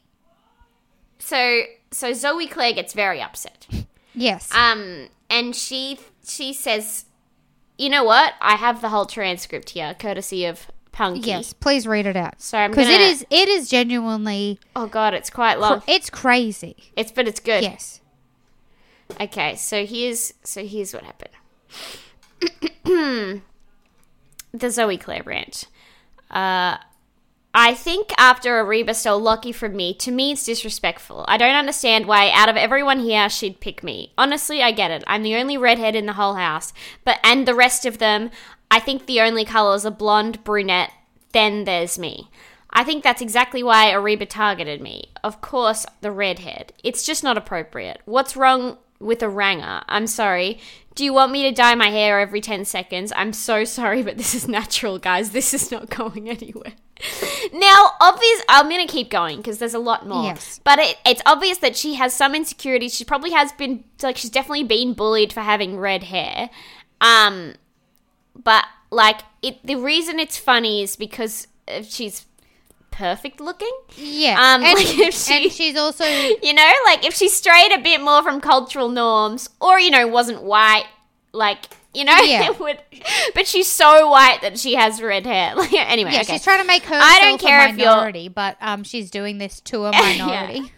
[1.18, 3.66] so so Zoe Claire gets very upset.
[4.12, 4.53] Yes.
[4.53, 7.05] Um, and she she says,
[7.81, 8.35] "You know what?
[8.41, 11.53] I have the whole transcript here, courtesy of Punky." yes.
[11.53, 12.41] Please read it out.
[12.41, 15.83] So I'm because it is it is genuinely Oh god, it's quite long.
[15.87, 16.76] it's crazy.
[16.97, 17.62] It's but it's good.
[17.62, 18.01] Yes.
[19.20, 21.35] Okay, so here's so here's what happened.
[24.53, 25.64] the Zoe Claire branch.
[26.31, 26.76] Uh,
[27.53, 31.24] I think after Ariba stole Lockie from me, to me it's disrespectful.
[31.26, 34.12] I don't understand why out of everyone here she'd pick me.
[34.16, 35.03] Honestly, I get it.
[35.09, 36.72] I'm the only redhead in the whole house,
[37.05, 38.30] but and the rest of them,
[38.70, 40.92] I think the only colors are blonde, brunette,
[41.32, 42.30] then there's me.
[42.72, 45.11] I think that's exactly why Ariba targeted me.
[45.24, 46.72] Of course, the redhead.
[46.84, 48.01] It's just not appropriate.
[48.05, 49.82] What's wrong with a ranger?
[49.88, 50.61] I'm sorry.
[50.94, 53.12] Do you want me to dye my hair every 10 seconds?
[53.16, 55.30] I'm so sorry, but this is natural, guys.
[55.30, 56.74] This is not going anywhere.
[57.53, 58.42] Now, obvious.
[58.48, 60.24] I'm gonna keep going because there's a lot more.
[60.24, 60.61] Yes.
[60.64, 62.94] But it, it's obvious that she has some insecurities.
[62.94, 66.51] She probably has been like she's definitely been bullied for having red hair.
[67.01, 67.55] Um,
[68.34, 71.46] but like it, the reason it's funny is because
[71.82, 72.26] she's
[72.90, 73.72] perfect looking.
[73.96, 74.34] Yeah.
[74.38, 76.05] Um, and, like if she- and she's also
[76.42, 80.07] You know, like if she strayed a bit more from cultural norms, or you know,
[80.07, 80.86] wasn't white,
[81.32, 82.51] like you know, Yeah.
[82.61, 82.78] would.
[83.34, 85.55] But she's so white that she has red hair.
[85.57, 86.34] Like anyway, yeah, okay.
[86.34, 89.11] she's trying to make her I don't care a if you're- minority, but um she's
[89.11, 90.72] doing this to a minority.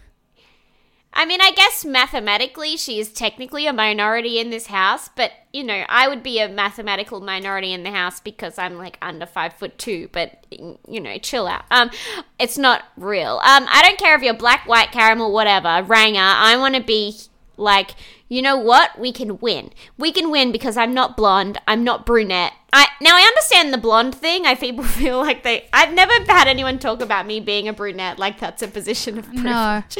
[1.15, 5.63] I mean, I guess mathematically she is technically a minority in this house, but you
[5.63, 9.53] know, I would be a mathematical minority in the house because I'm like under five
[9.53, 10.09] foot two.
[10.13, 11.65] But you know, chill out.
[11.71, 11.91] Um,
[12.39, 13.41] it's not real.
[13.45, 16.19] Um, I don't care if you're black, white, caramel, whatever, ranger.
[16.23, 17.19] I want to be
[17.63, 17.93] like,
[18.29, 18.99] you know what?
[18.99, 19.71] We can win.
[19.97, 21.59] We can win because I'm not blonde.
[21.67, 22.53] I'm not brunette.
[22.73, 24.47] I now I understand the blonde thing.
[24.47, 25.69] I people feel like they.
[25.73, 29.25] I've never had anyone talk about me being a brunette like that's a position of
[29.27, 29.45] privilege.
[29.45, 29.83] No.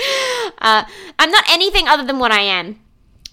[0.59, 0.85] Uh,
[1.19, 2.79] I'm not anything other than what I am.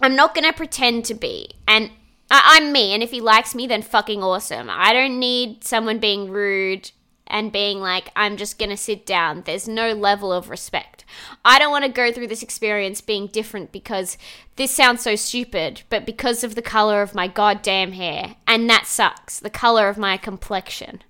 [0.01, 1.91] I'm not gonna pretend to be, and
[2.31, 2.93] I- I'm me.
[2.93, 4.67] And if he likes me, then fucking awesome.
[4.71, 6.91] I don't need someone being rude
[7.27, 9.43] and being like, I'm just gonna sit down.
[9.45, 10.98] There's no level of respect.
[11.43, 14.17] I don't want to go through this experience being different because
[14.55, 18.87] this sounds so stupid, but because of the color of my goddamn hair, and that
[18.87, 19.39] sucks.
[19.39, 21.03] The color of my complexion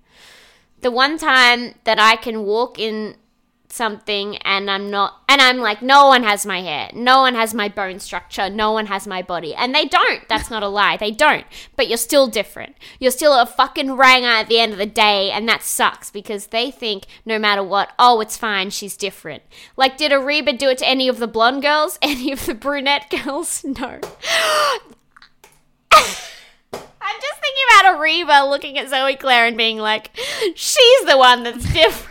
[0.81, 3.15] the one time that I can walk in
[3.71, 7.53] something and I'm not, and I'm like, no one has my hair, no one has
[7.53, 9.53] my bone structure, no one has my body.
[9.53, 10.27] And they don't.
[10.27, 10.97] That's not a lie.
[10.97, 11.45] They don't.
[11.75, 12.75] But you're still different.
[12.99, 16.47] You're still a fucking ranger at the end of the day, and that sucks because
[16.47, 19.43] they think no matter what, oh, it's fine, she's different.
[19.77, 21.97] Like, did Ariba do it to any of the blonde girls?
[22.09, 23.63] Any of the brunette girls?
[23.79, 23.99] No.
[27.01, 30.11] I'm just thinking about Ariba looking at Zoe Claire and being like,
[30.55, 32.08] she's the one that's different.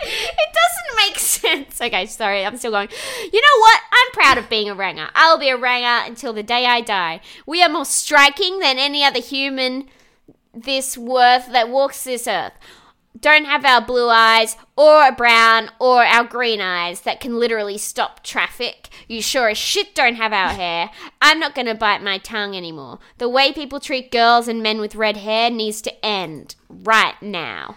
[0.00, 1.80] It doesn't make sense.
[1.80, 2.88] Okay, sorry, I'm still going.
[3.32, 3.80] You know what?
[3.92, 5.08] I'm proud of being a ranger.
[5.14, 7.20] I'll be a ranger until the day I die.
[7.46, 9.88] We are more striking than any other human
[10.52, 12.52] this worth that walks this earth.
[13.18, 18.22] Don't have our blue eyes, or brown, or our green eyes that can literally stop
[18.22, 18.90] traffic.
[19.08, 20.90] You sure as shit don't have our hair.
[21.22, 22.98] I'm not gonna bite my tongue anymore.
[23.16, 27.76] The way people treat girls and men with red hair needs to end right now.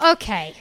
[0.00, 0.54] Okay.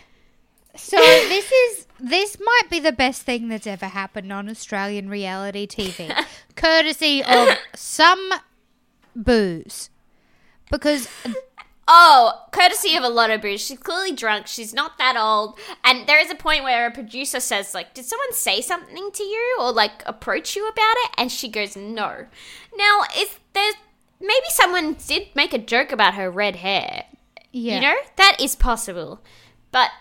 [0.77, 5.67] So this is this might be the best thing that's ever happened on Australian reality
[5.67, 6.13] TV,
[6.55, 8.31] courtesy of some
[9.15, 9.89] booze.
[10.69, 11.07] Because
[11.89, 13.61] Oh, courtesy of a lot of booze.
[13.61, 14.47] She's clearly drunk.
[14.47, 15.57] She's not that old.
[15.85, 19.23] And there is a point where a producer says, like, did someone say something to
[19.23, 21.11] you or like approach you about it?
[21.17, 22.25] And she goes, no.
[22.75, 23.71] Now, is there
[24.19, 27.05] maybe someone did make a joke about her red hair?
[27.53, 29.21] yeah, You know, that is possible.
[29.71, 29.91] But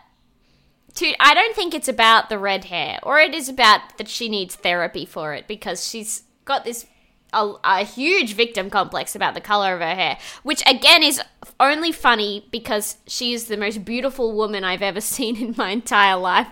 [0.96, 4.28] to, I don't think it's about the red hair, or it is about that she
[4.28, 6.86] needs therapy for it because she's got this
[7.32, 11.20] a, a huge victim complex about the color of her hair, which again is
[11.60, 16.16] only funny because she is the most beautiful woman I've ever seen in my entire
[16.16, 16.48] life,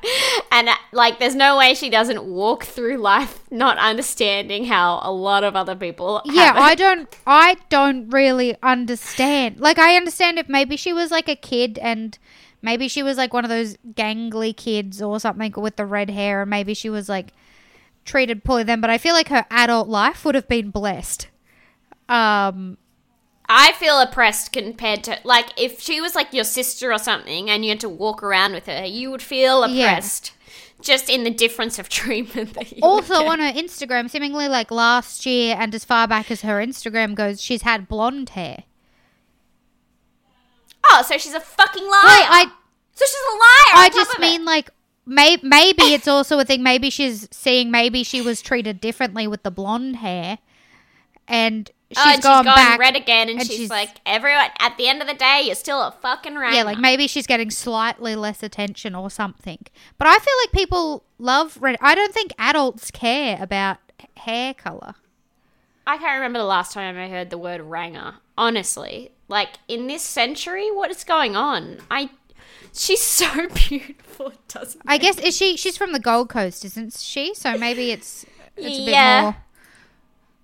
[0.53, 5.13] and uh, like, there's no way she doesn't walk through life not understanding how a
[5.13, 6.21] lot of other people.
[6.25, 6.47] yeah.
[6.47, 6.61] have it.
[6.61, 9.61] I don't, I don't really understand.
[9.61, 12.19] Like, I understand if maybe she was like a kid and
[12.65, 16.41] maybe she was like one of those gangly kids or something with the red hair,
[16.43, 17.33] and maybe she was like
[18.05, 18.81] treated poorly then.
[18.81, 21.29] But I feel like her adult life would have been blessed.
[22.09, 22.79] Um,
[23.49, 27.65] I feel oppressed compared to like if she was like your sister or something and
[27.65, 29.85] you had to walk around with her, you would feel Yeah.
[29.93, 30.33] oppressed.
[30.81, 35.25] Just in the difference of treatment that you also on her Instagram, seemingly like last
[35.25, 38.65] year and as far back as her Instagram goes, she's had blonde hair.
[40.91, 42.03] Oh, so she's a fucking liar.
[42.05, 42.47] Wait, I
[42.95, 43.85] so she's a liar.
[43.85, 44.45] I just mean it.
[44.45, 44.71] like
[45.07, 46.63] may- maybe it's also a thing.
[46.63, 47.71] Maybe she's seeing.
[47.71, 50.39] Maybe she was treated differently with the blonde hair,
[51.27, 52.79] and she's oh, and gone she's gone back.
[52.79, 54.47] red again, and, and she's, she's- like, everyone.
[54.59, 56.55] At the end of the day, you're still a fucking rat.
[56.55, 59.59] yeah, like maybe she's getting slightly less attention or something.
[59.99, 61.77] But I feel like people love red.
[61.81, 63.79] I don't think adults care about
[64.17, 64.95] hair color.
[65.87, 68.15] I can't remember the last time I heard the word ranger.
[68.39, 71.79] Honestly, like in this century, what is going on?
[71.91, 72.09] I,
[72.73, 74.29] she's so beautiful.
[74.29, 74.81] It doesn't.
[74.87, 75.57] I guess is she?
[75.57, 77.35] She's from the Gold Coast, isn't she?
[77.35, 78.25] So maybe it's
[78.57, 79.21] it's a bit Yeah.
[79.23, 79.37] more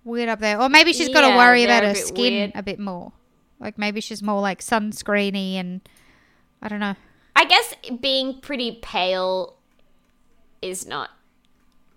[0.05, 2.53] weird up there, or maybe she's got to Yeah, worry about her skin weird.
[2.57, 3.13] a bit more.
[3.61, 5.81] Like maybe she's more like sunscreeny and
[6.61, 6.97] I don't know.
[7.37, 9.55] I guess being pretty pale
[10.63, 11.11] is not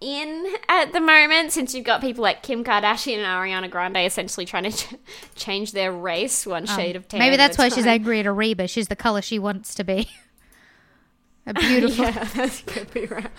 [0.03, 4.45] in at the moment since you've got people like Kim Kardashian and Ariana Grande essentially
[4.45, 4.95] trying to ch-
[5.35, 7.21] change their race one shade of tan.
[7.21, 8.69] Um, maybe that's why she's angry at Ariba.
[8.69, 10.09] She's the color she wants to be.
[11.45, 12.05] a beautiful.
[12.05, 13.29] Yeah, that could be right.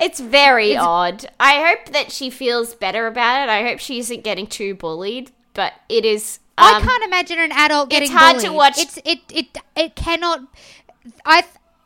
[0.00, 1.26] it's very odd.
[1.38, 3.48] I hope that she feels better about it.
[3.50, 6.38] I hope she isn't getting too bullied, but it is.
[6.58, 9.94] I um, can't imagine an adult getting it's hard to watch- It's it it it
[9.94, 10.40] cannot.
[11.24, 11.44] I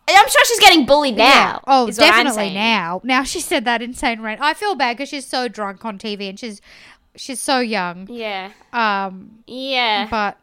[0.08, 1.24] I'm sure she's getting bullied now.
[1.24, 1.58] Yeah.
[1.66, 3.00] Oh, is what I'm definitely now.
[3.04, 4.40] Now she said that insane rant.
[4.40, 6.60] I feel bad because she's so drunk on TV and she's
[7.16, 8.06] she's so young.
[8.10, 10.06] Yeah, Um, yeah.
[10.10, 10.36] but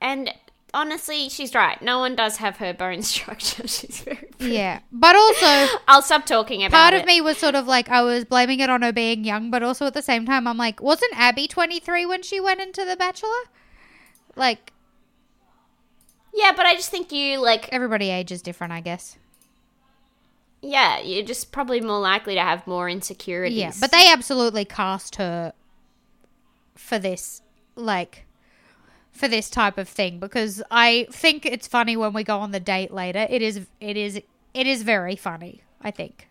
[0.00, 0.32] And
[0.74, 1.80] honestly, she's right.
[1.82, 3.66] No one does have her bone structure.
[3.66, 4.16] She's very.
[4.38, 4.54] Pretty.
[4.54, 5.46] yeah, but also
[5.88, 6.80] I'll stop talking about it.
[6.80, 7.00] part it.
[7.00, 9.62] of me was sort of like I was blaming it on her being young, but
[9.62, 12.96] also at the same time I'm like, wasn't Abby 23 when she went into The
[12.96, 13.30] Bachelor?
[14.36, 14.72] Like
[16.34, 17.68] Yeah, but I just think you like.
[17.72, 19.16] everybody ages different, I guess.
[20.62, 23.58] Yeah, you're just probably more likely to have more insecurities.
[23.58, 25.52] Yeah, but they absolutely cast her
[26.74, 27.42] for this,
[27.76, 28.26] like,
[29.10, 32.60] for this type of thing because I think it's funny when we go on the
[32.60, 33.26] date later.
[33.28, 34.16] It is, it is,
[34.54, 35.62] it is very funny.
[35.82, 36.28] I think.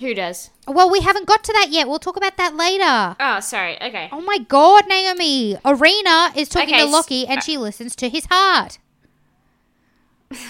[0.00, 0.50] Who does?
[0.68, 1.88] Well, we haven't got to that yet.
[1.88, 3.16] We'll talk about that later.
[3.18, 3.80] Oh, sorry.
[3.80, 4.08] Okay.
[4.12, 5.56] Oh my god, Naomi!
[5.64, 8.78] Irina is talking Okay, to Lockie, and she listens to his heart.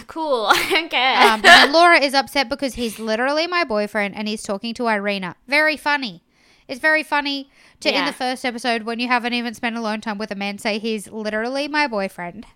[0.06, 0.46] Cool.
[0.50, 1.20] I don't care.
[1.20, 5.36] Um, and Laura is upset because he's literally my boyfriend and he's talking to Irina.
[5.46, 6.22] Very funny.
[6.66, 10.16] It's very funny to in the first episode when you haven't even spent alone time
[10.16, 12.46] with a man say he's literally my boyfriend.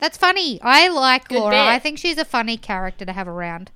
[0.00, 0.60] That's funny.
[0.62, 1.54] I like Good Laura.
[1.54, 1.60] bit.
[1.60, 3.70] I think she's a funny character to have around.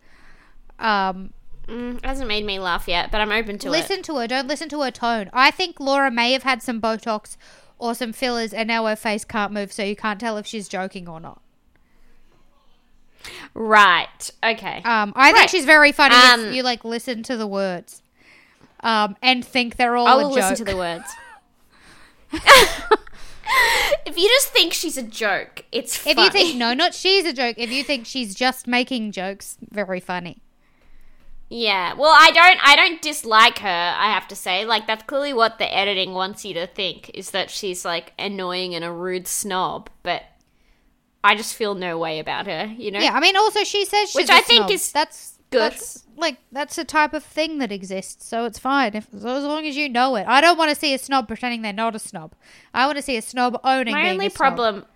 [0.78, 1.32] Um,
[1.68, 3.70] Mm, hasn't made me laugh yet, but I'm open to it.
[3.70, 4.26] listen to her.
[4.26, 5.30] Don't listen to her tone.
[5.32, 7.36] I think Laura may have had some Botox
[7.78, 10.68] or some fillers, and now her face can't move, so you can't tell if she's
[10.68, 11.40] joking or not.
[13.54, 14.30] Right.
[14.42, 14.82] Okay.
[14.84, 18.02] Um, I think she's very funny Um, if you like listen to the words,
[18.80, 20.50] um, and think they're all I a will joke.
[20.50, 21.04] listen to the words.
[24.06, 26.24] if you just think she's a joke, it's if funny.
[26.24, 27.56] you think no, not she's a joke.
[27.58, 30.38] If you think she's just making jokes, very funny.
[31.55, 31.92] Yeah.
[31.92, 34.64] Well, I don't I don't dislike her, I have to say.
[34.64, 38.74] Like that's clearly what the editing wants you to think is that she's like annoying
[38.74, 40.22] and a rude snob, but
[41.22, 43.00] I just feel no way about her, you know?
[43.00, 44.70] Yeah, I mean, also she says she's Which I think snob.
[44.70, 45.72] is that's good.
[45.72, 49.66] That's like that's a type of thing that exists, so it's fine if as long
[49.66, 50.26] as you know it.
[50.26, 52.34] I don't want to see a snob pretending they're not a snob.
[52.72, 53.92] I want to see a snob owning.
[53.92, 54.36] My being only a snob.
[54.38, 54.86] problem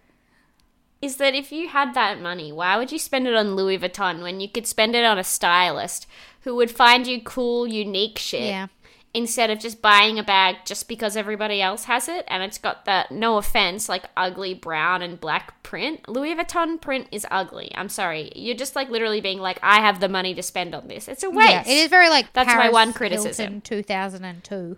[1.02, 4.22] is that if you had that money, why would you spend it on Louis Vuitton
[4.22, 6.06] when you could spend it on a stylist
[6.46, 8.42] who would find you cool, unique shit?
[8.42, 8.68] Yeah.
[9.12, 12.84] Instead of just buying a bag just because everybody else has it and it's got
[12.84, 16.08] that, no offense, like ugly brown and black print.
[16.08, 17.72] Louis Vuitton print is ugly.
[17.74, 18.30] I'm sorry.
[18.36, 21.08] You're just like literally being like, I have the money to spend on this.
[21.08, 21.50] It's a waste.
[21.50, 23.54] Yeah, it is very like That's my one criticism.
[23.54, 24.76] Hilton 2002.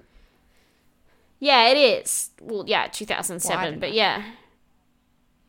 [1.39, 2.31] Yeah, it is.
[2.41, 3.95] Well, yeah, 2007, don't but know.
[3.95, 4.23] yeah.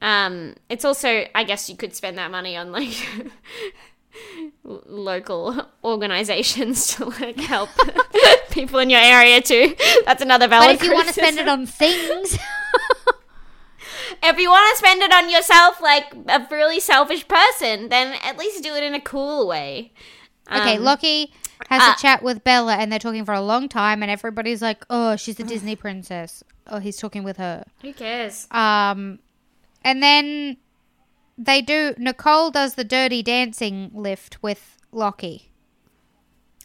[0.02, 2.92] Um, it's also, I guess you could spend that money on like
[4.64, 7.70] local organizations to like help
[8.52, 9.76] people in your area too.
[10.06, 10.68] That's another valid.
[10.68, 12.38] But if you want to spend it on things,
[14.24, 18.38] if you want to spend it on yourself, like a really selfish person, then at
[18.38, 19.92] least do it in a cool way.
[20.52, 21.32] okay, Um, Lockie
[21.70, 24.62] has uh, a chat with Bella, and they're talking for a long time, and everybody's
[24.62, 27.64] like, "Oh, she's a Disney princess." Oh, he's talking with her.
[27.82, 28.48] Who cares?
[28.52, 29.20] Um,
[29.84, 30.58] and then
[31.40, 31.96] they do.
[31.98, 35.50] Nicole does the dirty dancing lift with Lockie.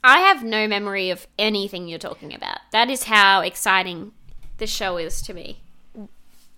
[0.02, 2.58] I have no memory of anything you're talking about.
[2.72, 4.12] That is how exciting
[4.58, 5.60] the show is to me.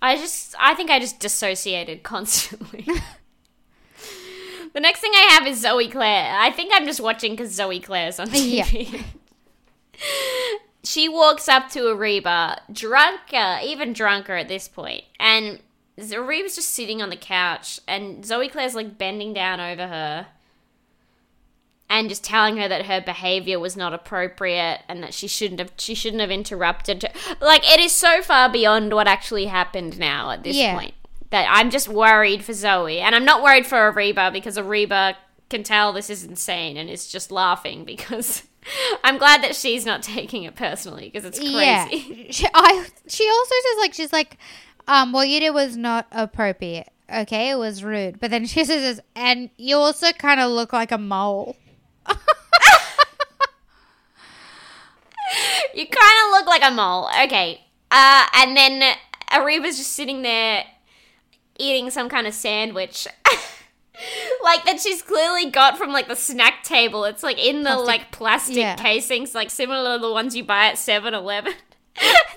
[0.01, 2.85] I just, I think I just dissociated constantly.
[4.73, 6.35] the next thing I have is Zoe Claire.
[6.39, 9.03] I think I'm just watching because Zoe Claire's on TV.
[10.83, 15.59] she walks up to Ariba, drunker, even drunker at this point, and
[15.99, 20.27] Ariba's just sitting on the couch, and Zoe Claire's like bending down over her,
[21.89, 25.71] and just telling her that her behavior was not appropriate and that she shouldn't have
[25.77, 27.35] she shouldn't have interrupted her.
[27.41, 30.77] like it is so far beyond what actually happened now at this Yeah.
[30.77, 30.93] point
[31.29, 35.15] that I'm just worried for Zoe and I'm not worried for Ariba because Ariba
[35.49, 38.43] can tell this is insane and is just laughing because
[39.03, 41.55] I'm glad that she's not taking it personally because it's crazy.
[41.55, 41.87] Yeah.
[42.31, 44.37] She, I, she also says, like, she's like,
[44.87, 46.89] um, what you did was not appropriate.
[47.13, 48.19] Okay, it was rude.
[48.19, 51.55] But then she says, and you also kind of look like a mole.
[55.73, 57.07] You kind of look like a mole.
[57.25, 57.61] Okay.
[57.91, 58.95] Uh, and then
[59.31, 60.63] Ariba's just sitting there
[61.59, 63.07] eating some kind of sandwich.
[64.43, 67.03] like that she's clearly got from like the snack table.
[67.03, 68.75] It's like in the Plastic- like plastic yeah.
[68.75, 71.53] casings, like similar to the ones you buy at 7-Eleven.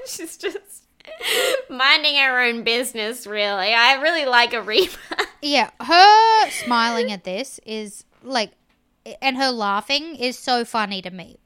[0.07, 0.80] she's just
[1.71, 3.73] minding her own business, really.
[3.75, 4.97] I really like Ariba.
[5.43, 8.51] Yeah, her smiling at this is like,
[9.23, 11.39] and her laughing is so funny to me.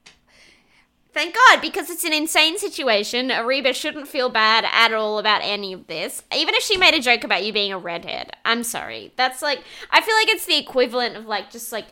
[1.13, 3.29] Thank God, because it's an insane situation.
[3.29, 6.25] Ariba shouldn't feel bad at all about any of this.
[6.37, 8.33] Even if she made a joke about you being a redhead.
[8.45, 9.13] I'm sorry.
[9.15, 9.63] That's like,
[9.93, 11.87] I feel like it's the equivalent of like, just like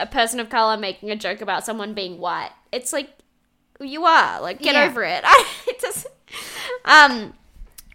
[0.00, 2.52] a person of color making a joke about someone being white.
[2.72, 3.10] It's like,
[3.80, 4.40] you are.
[4.40, 4.84] Like, get Yeah.
[4.86, 5.20] over it.
[5.26, 6.07] I, it doesn't.
[6.84, 7.34] Um,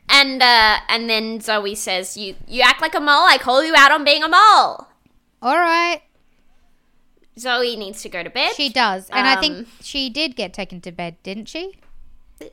[0.10, 3.26] and, uh, and then Zoe says, you, you act like a mole.
[3.28, 4.88] I call you out on being a mole.
[5.42, 6.02] All right,
[7.38, 8.54] Zoe needs to go to bed.
[8.56, 11.74] she does, and I think Um, she did get taken to bed, didn't she?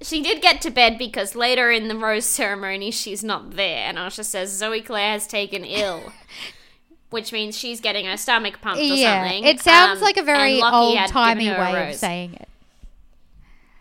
[0.03, 3.99] She did get to bed because later in the rose ceremony she's not there, and
[3.99, 6.13] Osher says Zoe Claire has taken ill,
[7.11, 9.45] which means she's getting her stomach pumped or Yeah, something.
[9.45, 12.49] it sounds Um, like a very old timey way of saying it.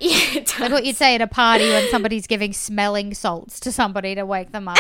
[0.02, 3.72] Yeah, it Like what you'd say at a party when somebody's giving smelling salts to
[3.72, 4.78] somebody to wake them up.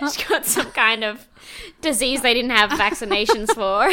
[0.00, 1.26] She's got some kind of
[1.80, 3.90] disease they didn't have vaccinations for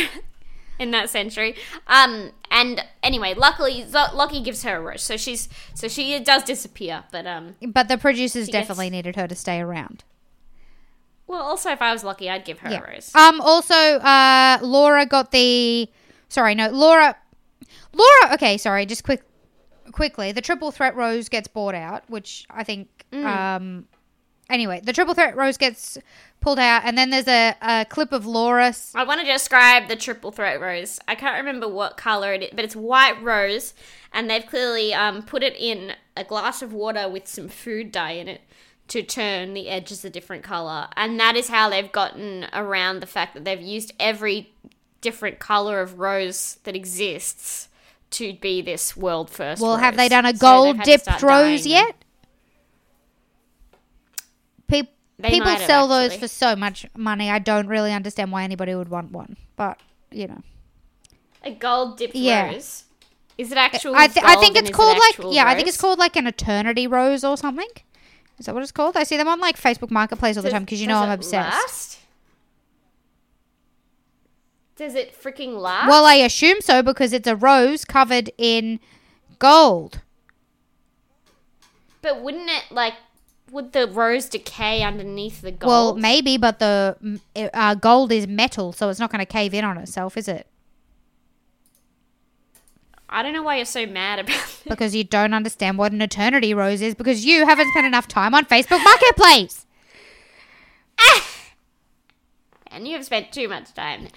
[0.77, 1.55] in that century.
[1.87, 6.43] Um, and anyway, luckily Zo- Lockie gives her a rose, so she's so she does
[6.43, 7.05] disappear.
[7.11, 10.03] But um, but the producers She gets- definitely needed her to stay around.
[11.27, 13.13] well, also if I was Lockie, I'd give her a rose.
[13.15, 13.41] Um.
[13.41, 15.89] Also, uh, Laura got the.
[16.29, 17.15] Sorry, no, Laura.
[17.93, 18.33] Laura.
[18.33, 18.85] Okay, sorry.
[18.85, 19.23] Just quick,
[19.91, 20.31] quickly.
[20.31, 23.05] The triple threat rose gets bought out, which I think.
[23.11, 23.25] Mm.
[23.25, 23.87] Um.
[24.47, 25.97] Anyway, the triple threat rose gets
[26.39, 28.71] pulled out, and then there's a, a clip of Laura.
[28.93, 30.99] I want to describe the triple threat rose.
[31.07, 33.73] I can't remember what color it is, but it's white rose,
[34.13, 38.11] and they've clearly um, put it in a glass of water with some food dye
[38.11, 38.41] in it
[38.87, 40.87] to turn the edges a different color.
[40.95, 44.53] And that is how they've gotten around the fact that they've used every
[45.05, 47.69] different color of rose that exists
[48.09, 49.61] to be this world first.
[49.61, 51.95] Well, have they done a gold to dipped rose yet?
[54.67, 54.81] Pe-
[55.21, 57.29] people have, sell those for so much money.
[57.29, 59.79] I don't really understand why anybody would want one, but
[60.11, 60.41] you know.
[61.43, 62.47] A gold dipped Yeah.
[62.47, 62.85] rose.
[63.37, 63.95] Is it actual?
[63.95, 66.15] I, th- I think it's is it called like yeah, I think it's called like
[66.15, 67.67] an eternity rose or something.
[68.39, 68.97] Is that what it's called?
[68.97, 71.51] I see them on like Facebook Marketplace all the time because you know I'm obsessed.
[71.51, 71.99] last?
[74.75, 75.87] Does it freaking last?
[75.87, 78.79] Well, I assume so because it's a rose covered in
[79.39, 80.01] gold.
[82.01, 82.93] but wouldn't it like?
[83.51, 85.69] Would the rose decay underneath the gold?
[85.69, 87.19] Well, maybe, but the
[87.53, 90.47] uh, gold is metal, so it's not going to cave in on itself, is it?
[93.07, 94.69] I don't know why you're so mad about it.
[94.69, 98.33] Because you don't understand what an eternity rose is because you haven't spent enough time
[98.33, 99.65] on Facebook Marketplace.
[102.75, 104.07] and you have spent too much time.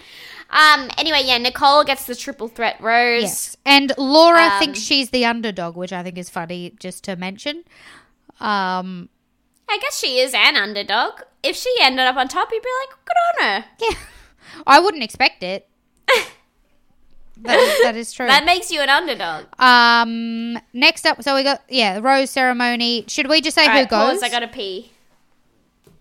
[0.51, 0.91] Um.
[0.99, 1.39] Anyway, yeah.
[1.39, 3.23] Nicole gets the triple threat rose.
[3.23, 3.57] Yes.
[3.65, 7.65] And Laura Um, thinks she's the underdog, which I think is funny just to mention.
[8.41, 9.09] Um,
[9.69, 11.21] I guess she is an underdog.
[11.43, 13.65] If she ended up on top, you'd be like, good on her.
[13.81, 13.97] yeah.
[14.67, 15.69] I wouldn't expect it.
[17.43, 18.27] that, is, that is true.
[18.27, 19.45] That makes you an underdog.
[19.61, 23.05] um, next up, so we got yeah, the rose ceremony.
[23.09, 24.15] Should we just say All who right, goes?
[24.15, 24.93] pause, I gotta pee.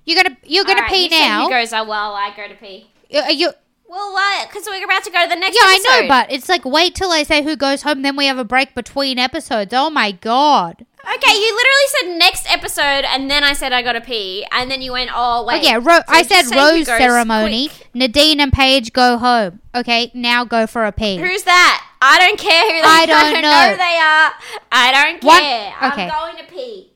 [0.08, 1.44] You're gonna you're gonna right, pee you now.
[1.44, 1.72] Who goes?
[1.74, 2.90] Oh, well, I go to pee.
[3.10, 3.52] You- you-
[3.90, 4.46] Well, why?
[4.48, 5.56] Because we're about to go to the next.
[5.56, 8.26] yeah, I know, but it's like wait till I say who goes home, then we
[8.26, 9.74] have a break between episodes.
[9.74, 10.86] Oh my god.
[11.16, 14.82] Okay, you literally said next episode, and then I said I gotta pee, and then
[14.82, 15.60] you went, oh wait.
[15.62, 17.70] Oh yeah, ro- So I said rose ceremony.
[17.70, 17.90] quick.
[17.94, 19.62] Nadine and Paige go home.
[19.74, 21.16] Okay, now go for a pee.
[21.16, 21.84] Who's that?
[22.02, 23.08] I don't care who they I are.
[23.08, 23.52] don't I don't know.
[23.52, 24.32] know who they are.
[24.72, 25.74] I don't One- care.
[25.94, 26.10] okay.
[26.10, 26.92] I'm going to pee.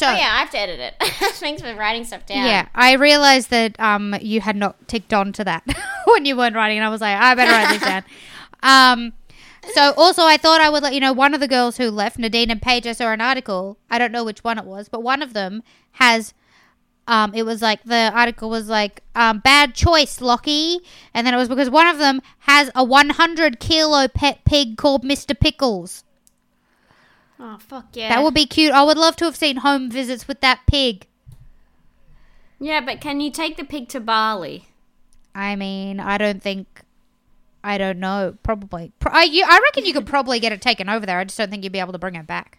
[0.00, 0.94] So Oh yeah, I have to edit it.
[1.44, 2.46] Thanks for writing stuff down.
[2.46, 5.62] Yeah, I realized that um you had not ticked on to that
[6.06, 8.04] when you weren't writing, and I was like, I better write this down.
[8.62, 9.14] Um,
[9.72, 12.18] so also I thought I would let you know one of the girls who left,
[12.18, 12.86] Nadine and Paige.
[12.86, 13.78] I saw an article.
[13.90, 16.34] I don't know which one it was, but one of them has
[17.08, 20.80] Um, it was like the article was like um, bad choice, Lockie,
[21.14, 25.02] and then it was because one of them has a 100 kilo pet pig called
[25.04, 26.04] Mister Pickles.
[27.42, 28.10] Oh fuck yeah.
[28.10, 28.72] That would be cute.
[28.72, 31.06] I would love to have seen home visits with that pig.
[32.58, 34.68] yeah, but can you take the pig to Bali?
[35.34, 36.82] I mean, I don't think.
[37.64, 38.36] I don't know.
[38.42, 38.92] Probably.
[39.00, 41.18] Pro- I, you, I reckon you could probably get it taken over there.
[41.18, 42.58] I just don't think you'd be able to bring it back.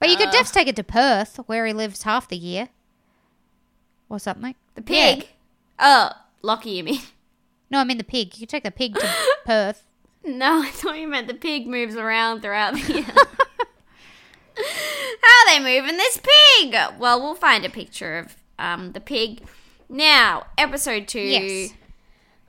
[0.00, 0.32] But you could Uh.
[0.32, 2.68] just take it to Perth, where he lives half the year,
[4.08, 4.54] or something.
[4.74, 5.14] The Yeah.
[5.14, 5.28] pig?
[5.78, 6.10] Oh,
[6.42, 7.00] Lockie, you mean?
[7.70, 8.34] No, I mean the pig.
[8.34, 9.08] You could take the pig to
[9.46, 9.84] Perth.
[10.44, 13.04] No, I thought you meant the pig moves around throughout the year.
[14.56, 16.74] How are they moving this pig?
[16.98, 19.42] Well, we'll find a picture of um, the pig.
[19.88, 21.20] Now, episode two.
[21.20, 21.74] Yes.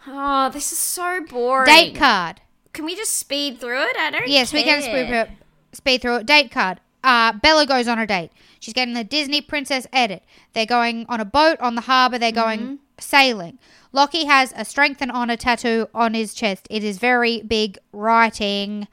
[0.07, 1.65] Oh, this is so boring.
[1.65, 2.41] Date card.
[2.73, 3.97] Can we just speed through it?
[3.97, 4.21] I don't.
[4.21, 4.27] Know.
[4.27, 5.35] Yes, we can speed through,
[5.73, 6.25] speed through it.
[6.25, 6.79] Date card.
[7.03, 8.31] Uh, Bella goes on a date.
[8.59, 10.23] She's getting the Disney princess edit.
[10.53, 12.17] They're going on a boat on the harbor.
[12.17, 12.75] They're going Mm-hmm.
[12.99, 13.59] sailing.
[13.95, 16.67] Lockie has a strength and honor tattoo on his chest.
[16.69, 18.87] It is very big writing.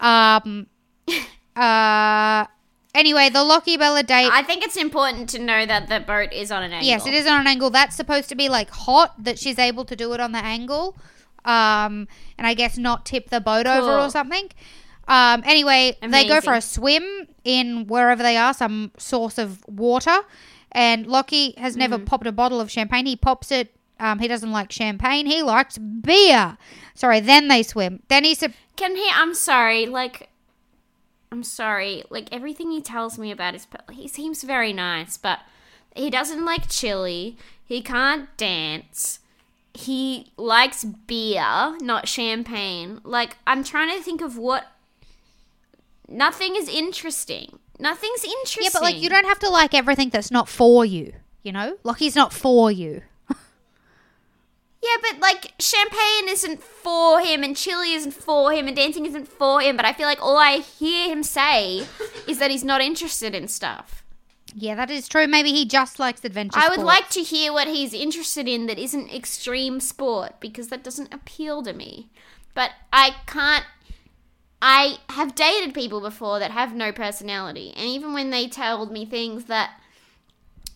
[0.00, 0.66] Um.
[1.56, 2.46] uh.
[2.94, 4.30] Anyway, the Lockie Bella date.
[4.32, 6.86] I think it's important to know that the boat is on an angle.
[6.86, 7.70] Yes, it is on an angle.
[7.70, 10.96] That's supposed to be like hot that she's able to do it on the angle.
[11.44, 12.06] Um,
[12.38, 14.48] and I guess not tip the boat over or something.
[15.08, 17.04] Um, anyway, they go for a swim
[17.44, 20.18] in wherever they are, some source of water.
[20.72, 22.04] And Lockie has never Mm-hmm.
[22.04, 23.06] popped a bottle of champagne.
[23.06, 23.74] He pops it.
[24.00, 25.26] Um, he doesn't like champagne.
[25.26, 26.58] He likes beer.
[26.94, 27.20] Sorry.
[27.20, 28.02] Then they swim.
[28.08, 29.08] Then he said, Can he?
[29.12, 29.86] I'm sorry.
[29.86, 30.30] Like,
[31.30, 32.04] I'm sorry.
[32.10, 35.40] Like everything he tells me about his, he seems very nice, but
[35.94, 37.36] he doesn't like chili.
[37.64, 39.20] He can't dance.
[39.72, 43.00] He likes beer, not champagne.
[43.02, 44.66] Like I'm trying to think of what.
[46.06, 47.58] Nothing is interesting.
[47.80, 48.64] Nothing's interesting.
[48.64, 51.14] "Yeah, but like you don't have to like everything that's not for you.
[51.42, 53.02] You know, Lockie's not for you."
[54.84, 59.28] Yeah, but like champagne isn't for him, and chili isn't for him, and dancing isn't
[59.28, 59.76] for him.
[59.76, 61.86] But I feel like all I hear him say
[62.28, 64.04] is that he's not interested in stuff.
[64.54, 65.26] Yeah, that is true.
[65.26, 66.58] Maybe he just likes adventure.
[66.58, 66.86] I would sports.
[66.86, 71.62] like to hear what he's interested in that isn't extreme sport because that doesn't appeal
[71.62, 72.10] to me.
[72.52, 73.64] But I can't.
[74.60, 79.06] I have dated people before that have no personality, and even when they told me
[79.06, 79.80] things that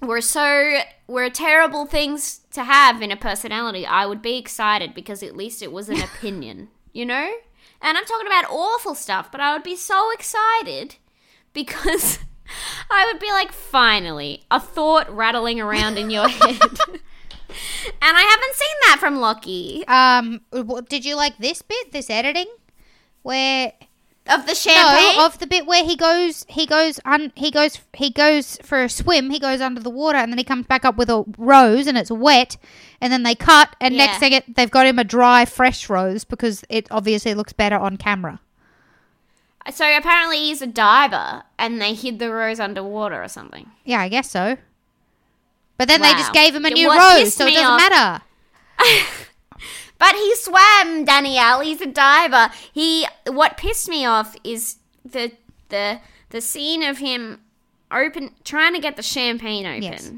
[0.01, 5.23] were so were terrible things to have in a personality, I would be excited because
[5.23, 7.33] at least it was an opinion, you know?
[7.81, 10.97] And I'm talking about awful stuff, but I would be so excited
[11.53, 12.19] because
[12.91, 16.53] I would be like, finally, a thought rattling around in your head.
[16.53, 17.01] and
[18.03, 19.87] I haven't seen that from Lockie.
[19.87, 20.41] Um,
[20.89, 22.49] did you like this bit, this editing,
[23.23, 23.73] where
[24.29, 25.17] Of the champagne?
[25.17, 28.83] no of the bit where he goes, he goes un, he goes, he goes for
[28.85, 31.25] a swim, he goes under the water, and then he comes back up with a
[31.39, 32.57] rose, and it's wet,
[33.01, 34.19] and then they cut, and next Yeah.
[34.19, 37.97] thing it, they've got him a dry, fresh rose because it obviously looks better on
[37.97, 38.41] camera.
[39.65, 43.71] Uh, so apparently he's a diver and they hid the rose underwater or something.
[43.85, 44.57] Yeah, I guess so.
[45.79, 48.25] But then they just gave him a new rose, so it doesn't off- matter.
[49.99, 51.61] But he swam, Danielle.
[51.61, 52.51] He's a diver.
[52.73, 53.07] He.
[53.27, 55.33] What pissed me off is the
[55.69, 57.41] the the scene of him
[57.91, 60.13] open trying to get the champagne open, Yes.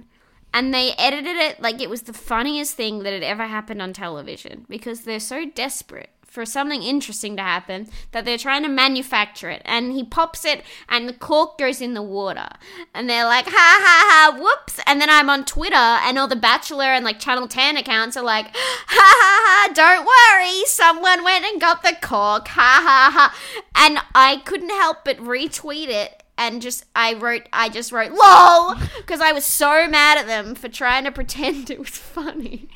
[0.53, 3.93] and they edited it like it was the funniest thing that had ever happened on
[3.93, 9.51] television because they're so desperate for something interesting to happen that they're trying to manufacture
[9.51, 9.61] it.
[9.65, 12.49] And he pops it, and the cork goes in the water,
[12.95, 14.81] and they're like, ha ha ha, whoops.
[14.87, 18.25] And then I'm on Twitter, and all the Bachelor and like Channel 10 accounts are
[18.25, 23.37] like, ha ha ha, don't worry, someone went and got the cork, ha ha ha.
[23.75, 26.23] And I couldn't help but retweet it.
[26.39, 30.55] And just, I wrote, I just wrote, lol, because I was so mad at them
[30.55, 32.69] for trying to pretend it was funny.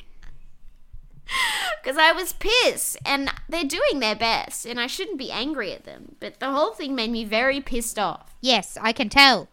[1.83, 5.83] Because I was pissed, and they're doing their best, and I shouldn't be angry at
[5.83, 6.15] them.
[6.19, 8.35] But the whole thing made me very pissed off.
[8.41, 9.49] Yes, I can tell.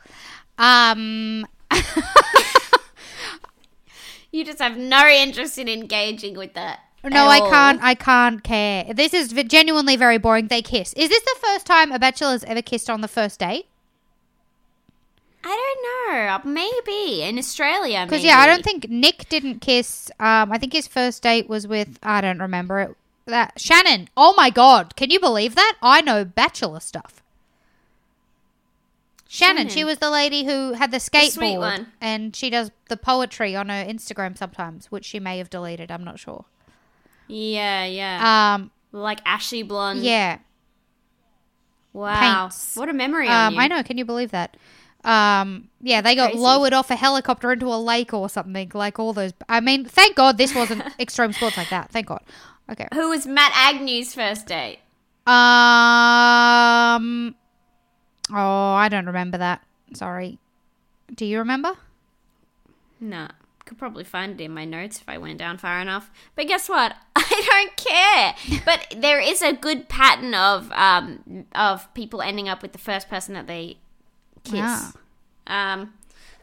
[0.56, 1.46] Um,
[4.32, 6.80] You just have no interest in engaging with that.
[7.04, 7.50] No, I all.
[7.50, 7.82] can't.
[7.82, 8.84] I can't care.
[8.94, 10.46] This is genuinely very boring.
[10.48, 10.94] They kiss.
[10.94, 13.66] Is this the first time a bachelor's ever kissed on the first date?
[15.44, 15.74] I
[16.08, 16.50] don't know.
[16.52, 18.04] Maybe in Australia.
[18.06, 20.10] Because yeah, I don't think Nick didn't kiss.
[20.20, 21.98] Um, I think his first date was with.
[22.02, 22.96] I don't remember it.
[23.26, 24.08] That Shannon.
[24.16, 24.96] Oh my god!
[24.96, 25.76] Can you believe that?
[25.80, 27.22] I know bachelor stuff.
[29.28, 31.86] Shannon, she was the lady who had the skateboard, one.
[32.02, 35.90] and she does the poetry on her Instagram sometimes, which she may have deleted.
[35.90, 36.44] I'm not sure.
[37.28, 38.54] Yeah, yeah.
[38.56, 40.02] Um, like ashy blonde.
[40.04, 40.38] yeah.
[41.94, 42.42] Wow.
[42.42, 42.76] paints.
[42.76, 43.58] What a memory on Um.
[43.58, 43.82] I know.
[43.82, 44.56] Can you believe that?
[45.04, 46.42] Um, yeah, they got Crazy.
[46.42, 48.70] lowered off a helicopter into a lake or something.
[48.72, 49.32] Like all those.
[49.48, 51.90] I mean, thank God this wasn't extreme sports like that.
[51.90, 52.22] Thank God.
[52.70, 52.86] Okay.
[52.94, 54.78] Who was Matt Agnew's first date?
[55.26, 57.34] Um.
[58.32, 59.62] Oh, I don't remember that.
[59.94, 60.38] Sorry.
[61.14, 61.74] Do you remember?
[63.00, 63.26] No,
[63.64, 66.10] could probably find it in my notes if I went down far enough.
[66.36, 66.94] But guess what?
[67.16, 68.60] I don't care.
[68.64, 73.10] But there is a good pattern of um of people ending up with the first
[73.10, 73.78] person that they
[74.44, 74.60] kiss.
[74.62, 74.92] Ah.
[75.46, 75.94] Um,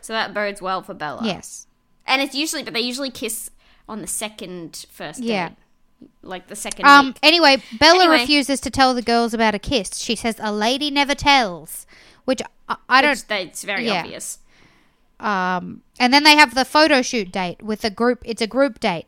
[0.01, 1.21] so that bodes well for Bella.
[1.23, 1.67] Yes.
[2.07, 3.49] and it's usually, but they usually kiss
[3.87, 5.27] on the second first date.
[5.27, 5.49] Yeah.
[6.21, 6.85] like the second.
[6.85, 7.07] Um.
[7.07, 7.19] week.
[7.23, 8.19] Anyway, Bella Anyway.
[8.19, 9.97] refuses to tell the girls about a kiss.
[9.97, 11.85] She says a lady never tells,
[12.25, 13.11] which I, I don't.
[13.11, 13.99] Which they- it's very yeah.
[14.01, 14.39] obvious.
[15.19, 15.81] Um.
[15.99, 18.21] And then they have the photo shoot date with the group.
[18.25, 19.07] It's a group date.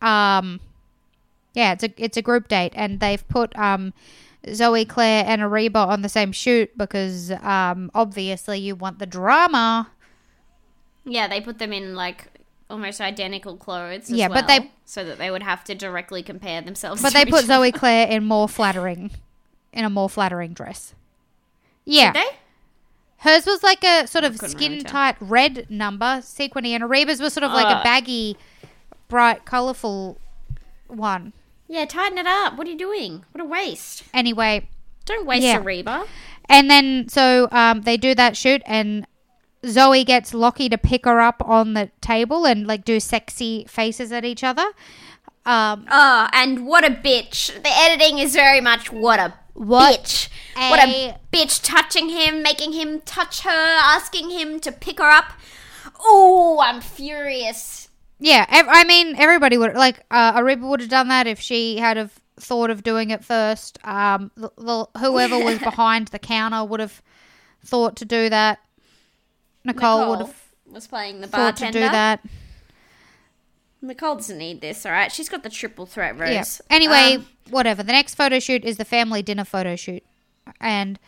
[0.00, 0.60] Um.
[1.54, 3.92] Yeah, it's a it's a group date, and they've put um.
[4.52, 9.90] Zoe, Claire, and Ariba on the same shoot because um, obviously you want the drama.
[11.04, 12.26] Yeah, they put them in like
[12.70, 14.04] almost identical clothes.
[14.04, 17.02] As Yeah, but they- so that they would have to directly compare themselves.
[17.02, 17.44] But they put.
[17.44, 19.10] Zoe Claire in more flattering,
[19.72, 20.94] in a more flattering dress.
[21.84, 22.36] Yeah, Did they?
[23.18, 27.32] hers was like a sort of couldn't really skin-tight red number sequiny, and Ariba's was
[27.32, 27.82] sort of like a Uh.
[27.82, 28.36] baggy,
[29.08, 30.18] bright, colourful
[30.86, 31.32] one.
[31.68, 32.56] Yeah, tighten it up.
[32.56, 33.24] What are you doing?
[33.32, 34.04] What a waste.
[34.14, 34.68] Anyway,
[35.04, 35.60] Don't waste Yeah.
[35.60, 36.06] Ariba.
[36.48, 39.06] and then so um, they do that shoot, and
[39.66, 44.12] Zoe gets Lockie to pick her up on the table and like do sexy faces
[44.12, 44.66] at each other.
[45.46, 47.46] Um, Oh, and what a bitch.
[47.62, 50.28] The editing is very much what a What bitch.
[50.54, 55.10] what a a- bitch touching him, making him touch her, asking him to pick her
[55.10, 55.32] up.
[56.00, 57.87] Oh, I'm furious.
[58.20, 61.76] Yeah, ev- I mean, everybody would like uh, Ariba would have done that if she
[61.78, 63.78] had have thought of doing it first.
[63.84, 67.00] Um, the, the, whoever was behind the counter would have
[67.64, 68.58] thought to do that.
[69.64, 71.86] Nicole, would have was playing the thought to bartender.
[71.86, 72.20] do that.
[73.80, 75.12] Nicole doesn't need this, all right?
[75.12, 76.30] She's got the triple threat rose.
[76.30, 76.44] Yeah.
[76.74, 77.82] Anyway, Um, whatever.
[77.84, 80.02] The next photo shoot is the family dinner photo shoot,
[80.60, 80.98] and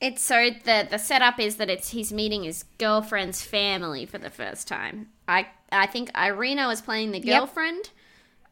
[0.00, 4.30] It's so the the setup is that it's he's meeting his girlfriend's family for the
[4.30, 5.08] first time.
[5.26, 7.38] I I think Irina was playing the Yep.
[7.38, 7.90] girlfriend.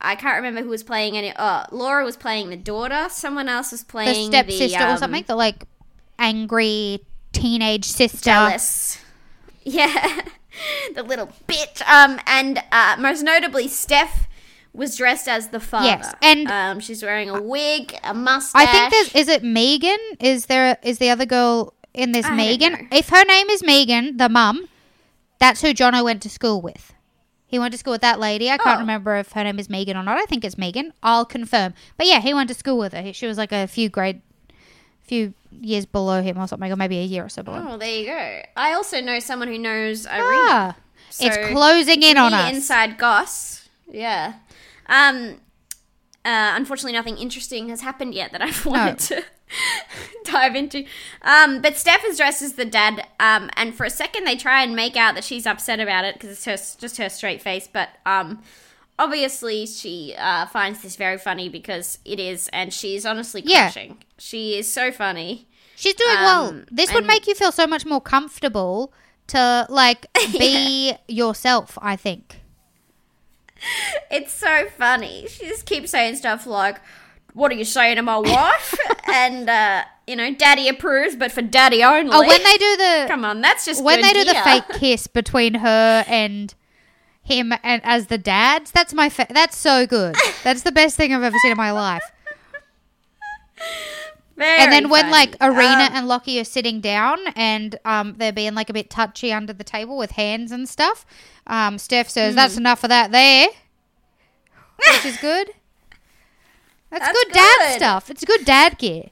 [0.01, 1.33] I can't remember who was playing any.
[1.39, 3.07] Oh, Laura was playing the daughter.
[3.11, 5.25] Someone else was playing the stepsister um, or something.
[5.27, 5.65] The like
[6.19, 7.01] angry
[7.33, 8.25] teenage sister.
[8.31, 8.99] Jealous.
[9.63, 10.21] Yeah,
[10.95, 11.81] the little bitch.
[11.89, 14.27] Um, and uh, most notably, Steph
[14.77, 15.87] was dressed as the father.
[15.87, 18.63] Yes, and- um, she's wearing a wig, a mustache.
[18.63, 19.99] I think there's is it Megan?
[20.21, 22.89] Is there is the other girl in this I Megan?
[22.93, 24.69] If her name is Megan, the mum,
[25.39, 26.93] that's who Jono went to school with.
[27.49, 28.51] He went to school with that lady.
[28.51, 28.81] I can't Oh.
[28.81, 30.19] remember if her name is Megan or not.
[30.19, 30.93] I think it's Megan.
[31.03, 31.75] I'll confirm.
[31.97, 33.13] But yeah, he went to school with her.
[33.13, 34.21] She was like a few grade,
[35.05, 37.65] few years below him or something, or maybe a year or so below.
[37.71, 38.43] Oh, there you go.
[38.57, 40.27] I also know someone who knows Irina.
[40.27, 40.77] Ah,
[41.21, 42.53] it's closing in on us.
[42.53, 43.69] Inside goss.
[43.91, 44.35] Yeah.
[44.89, 45.41] Um.
[46.25, 49.25] Uh, unfortunately, nothing interesting has happened yet that I've wanted to
[50.25, 50.85] dive into.
[51.23, 53.07] Um, but Steph is dressed as the dad.
[53.21, 56.15] Um, and for a second they try and make out that she's upset about it
[56.15, 57.69] because it's her, just her straight face.
[57.73, 58.43] But um,
[58.99, 63.71] obviously she uh, finds this very funny because it is, and she's honestly Yeah.
[63.71, 63.99] crushing.
[64.19, 65.47] She is so funny.
[65.77, 66.47] She's doing well.
[66.49, 68.93] Um, This would make you feel so much more comfortable
[69.29, 71.79] to like be yourself.
[71.81, 72.41] I think.
[74.11, 75.27] It's so funny.
[75.29, 76.81] She just keeps saying stuff like,
[77.35, 78.75] "What are you saying to my wife?"
[79.13, 83.05] and uh, you know, "Daddy approves, but for Daddy only." Oh, when they do the
[83.09, 86.55] come on, that's just when they do the fake kiss between her and
[87.23, 90.15] him and as the dads, that's my fa- that's so good.
[90.45, 92.03] That's the best thing I've ever seen in my life.
[94.37, 95.13] Very and then when funny.
[95.13, 98.91] like Irina Um, and Lockie are sitting down and um they're being like a bit
[98.91, 101.07] touchy under the table with hands and stuff,
[101.47, 102.37] um Steph says Hmm.
[102.37, 103.49] that's enough of that there,
[104.89, 105.51] which is good.
[106.91, 108.11] That's, That's good dad stuff.
[108.11, 109.07] It's good dad gear.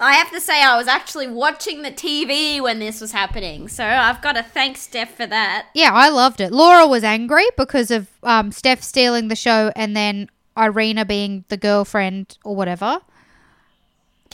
[0.00, 3.84] I have to say, I was actually watching the TV when this was happening, so
[3.84, 5.66] I've got to thank Steph for that.
[5.74, 6.52] Yeah, I loved it.
[6.52, 11.56] Laura was angry because of um, Steph stealing the show and then Irina being the
[11.58, 13.00] girlfriend or whatever.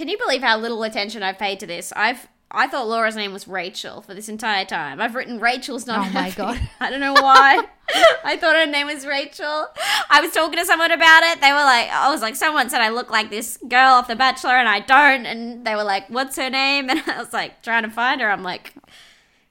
[0.01, 1.93] Can you believe how little attention I've paid to this?
[1.95, 4.99] I've I thought Laura's name was Rachel for this entire time.
[4.99, 6.09] I've written Rachel's not.
[6.09, 6.31] Oh my.
[6.31, 6.59] God.
[6.81, 7.65] I don't know why.
[8.25, 9.67] I thought her name was Rachel.
[10.09, 11.43] I was talking to someone about it.
[11.43, 14.17] They were like, I was like, someone said I look like this girl off The
[14.17, 15.27] Bachelor, and I don't.
[15.27, 16.89] And they were like, what's her name?
[16.91, 18.31] And I was like, trying to find her.
[18.31, 18.73] I'm like,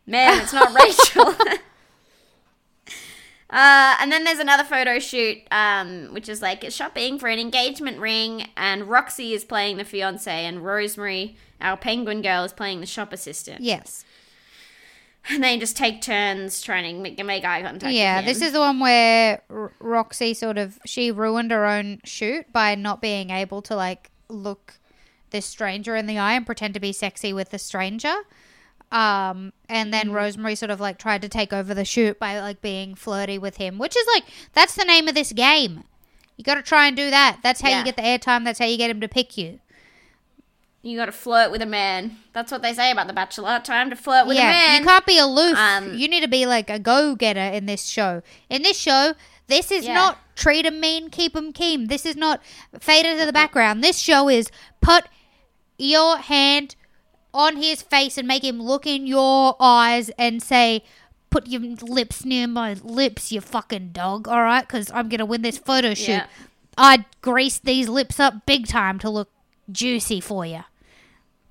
[0.07, 1.59] man, it's not Rachel.
[3.49, 7.99] Uh, and then there's another photo shoot, um, which is like shopping for an engagement
[7.99, 12.85] ring, and Roxy is playing the fiance, and Rosemary, our penguin girl, is playing the
[12.85, 13.61] shop assistant.
[13.61, 14.05] Yes.
[15.29, 17.91] and they just take turns trying to make, make eye contact.
[17.93, 22.51] Yeah, this is the one where R- Roxy sort of she ruined her own shoot
[22.53, 24.75] by not being able to like look
[25.31, 28.15] this stranger in the eye and pretend to be sexy with the stranger.
[28.91, 32.61] Um, and then Rosemary sort of like tried to take over the shoot by like
[32.61, 34.23] being flirty with him, which is like
[34.53, 35.83] that's the name of this game.
[36.37, 37.39] You got to try and do that.
[37.43, 37.79] That's how Yeah.
[37.79, 38.45] you get the airtime.
[38.45, 39.59] That's how you get him to pick you.
[40.81, 42.15] you got to flirt with a man.
[42.31, 43.59] That's what they say about the Bachelor.
[43.61, 44.79] Time to flirt with a man.
[44.79, 45.57] you can't be aloof.
[45.57, 48.21] Um, you need to be like a go getter in this show.
[48.49, 49.13] In this show,
[49.47, 49.93] this is Yeah.
[49.95, 51.87] not treat 'em mean, keep 'em keen.
[51.87, 52.41] This is not
[52.79, 53.83] fade into the background.
[53.83, 55.07] This show is put
[55.77, 56.77] your hand
[57.33, 60.83] on his face and make him look in your eyes and say,
[61.29, 65.41] "Put your lips near my lips, you fucking dog." All right, because I'm gonna win
[65.41, 66.07] this photo shoot.
[66.09, 66.27] Yeah.
[66.77, 69.29] I'd grease these lips up big time to look
[69.71, 70.63] juicy for you.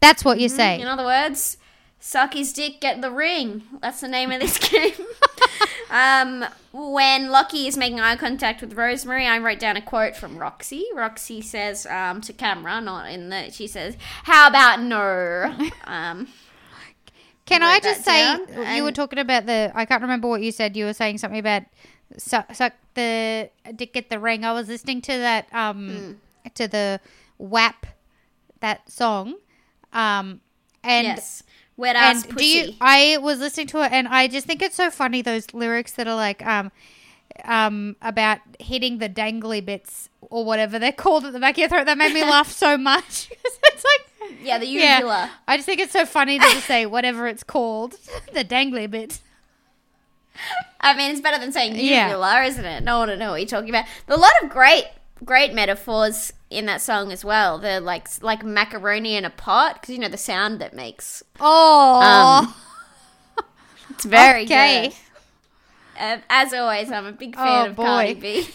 [0.00, 0.56] That's what you mm-hmm.
[0.56, 0.80] say.
[0.80, 1.58] In other words,
[2.00, 3.62] suck his dick, get the ring.
[3.80, 4.92] That's the name of this game.
[5.90, 10.38] Um, when Lockie is making eye contact with Rosemary, I wrote down a quote from
[10.38, 10.86] Roxy.
[10.94, 13.50] Roxy says um, to camera, not in the.
[13.50, 16.28] She says, "How about no?" Um,
[17.46, 19.72] Can I just say down, you were talking about the?
[19.74, 20.76] I can't remember what you said.
[20.76, 21.62] You were saying something about
[22.16, 24.44] suck, suck the dick get the ring.
[24.44, 26.50] I was listening to that um Hmm.
[26.54, 27.00] to the
[27.38, 27.86] WAP
[28.60, 29.34] that song,
[29.92, 30.40] um
[30.84, 31.42] and yes,
[31.78, 32.44] wet ass and pussy.
[32.64, 32.74] do you?
[32.82, 36.06] I was listening to it and I just think it's so funny those lyrics that
[36.06, 36.70] are like um
[37.44, 41.68] um about hitting the dangly bits or whatever they're called at the back of your
[41.68, 41.86] throat.
[41.86, 43.30] That made me laugh so much.
[43.44, 45.30] it's like yeah, the yeah, uvula.
[45.46, 47.92] I just think it's so funny to say whatever it's called,
[48.34, 49.20] the dangly bit.
[50.80, 52.08] I mean, it's better than saying Yeah.
[52.08, 52.82] uvula, isn't it?
[52.84, 53.86] No one to know what you're talking about.
[54.08, 54.84] A lot of great,
[55.24, 57.58] great metaphors in that song as well.
[57.58, 61.22] The like, like macaroni in a pot, because you know the sound that makes.
[61.40, 62.54] Oh, Um,
[63.90, 64.90] It's very Okay.
[64.90, 64.94] good.
[65.98, 67.80] Uh, as always, I'm a big fan Oh, of boy.
[67.80, 68.48] Cardi B,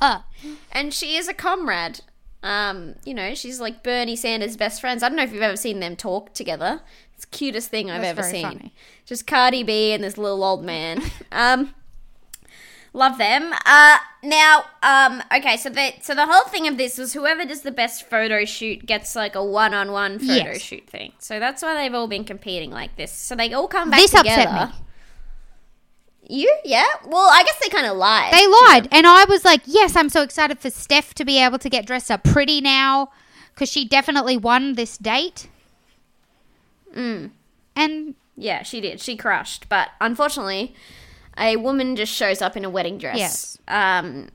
[0.72, 2.00] and she is a comrade.
[2.42, 5.02] Um, you know, she's like Bernie Sanders' best friends.
[5.02, 6.80] I don't know if you've ever seen them talk together.
[7.14, 8.42] It's the cutest thing I've That's ever seen.
[8.42, 8.74] funny.
[9.04, 11.02] Just Cardi B and this little old man.
[11.32, 11.74] um,
[12.92, 13.52] love them.
[13.64, 17.62] Uh, now, um, okay, so the so the whole thing of this was whoever does
[17.62, 20.60] the best photo shoot gets like a one-on-one photo Yes.
[20.60, 21.12] shoot thing.
[21.18, 23.12] So that's why they've all been competing like this.
[23.12, 24.42] So they all come back this together.
[24.50, 24.74] upset me.
[26.32, 26.54] You?
[26.64, 26.86] Yeah?
[27.06, 28.32] Well, I guess they kind of lied.
[28.32, 31.58] They lied, and I was like, "Yes, I'm so excited for Steph to be able
[31.58, 33.10] to get dressed up pretty now,
[33.52, 35.48] because she definitely won this date."
[36.94, 37.30] Mm.
[37.74, 39.00] And Yeah, she did.
[39.00, 39.68] She crushed.
[39.68, 40.74] But unfortunately,
[41.40, 43.16] a woman just shows up in a wedding dress.
[43.16, 43.58] Yes.
[43.66, 44.28] Um,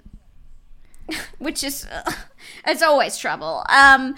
[1.37, 1.87] which is,
[2.67, 3.63] it's always trouble.
[3.69, 4.15] Um,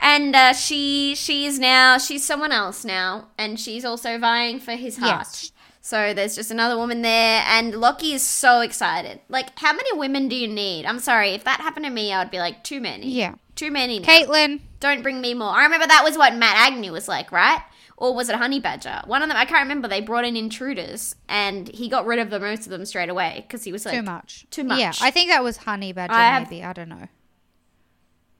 [0.00, 4.72] and uh, she she is now she's someone else now, and she's also vying for
[4.72, 5.20] his heart.
[5.20, 5.52] Yes.
[5.80, 9.20] So there's just another woman there, and Lockie is so excited.
[9.28, 10.86] Like, how many women do you need?
[10.86, 13.10] I'm sorry, if that happened to me, I would be like, too many.
[13.10, 13.34] Yeah.
[13.56, 13.98] Too many.
[13.98, 14.06] now.
[14.06, 15.50] Caitlin, Don't bring me more.
[15.50, 17.60] I remember that was what Matt Agnew was like, right?
[18.02, 19.00] Or was it Honey Badger?
[19.06, 19.86] One of them, I can't remember.
[19.86, 23.44] They brought in intruders, and he got rid of the most of them straight away
[23.46, 24.44] because he was like, too much.
[24.50, 24.80] too much.
[24.80, 26.12] Yeah, I think that was Honey Badger.
[26.12, 27.06] I have- maybe I don't know.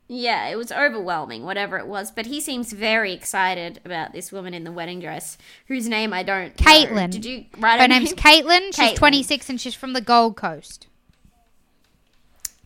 [0.08, 2.10] yeah, it was overwhelming, whatever it was.
[2.10, 5.38] But he seems very excited about this woman in the wedding dress,
[5.68, 6.58] whose name I don't.
[6.60, 6.66] know.
[6.66, 7.10] Caitlin.
[7.10, 8.16] Did you write Her her name's name?
[8.16, 8.66] Caitlin.
[8.74, 8.96] She's Caitlin.
[8.96, 10.88] 26 and she's from the Gold Coast.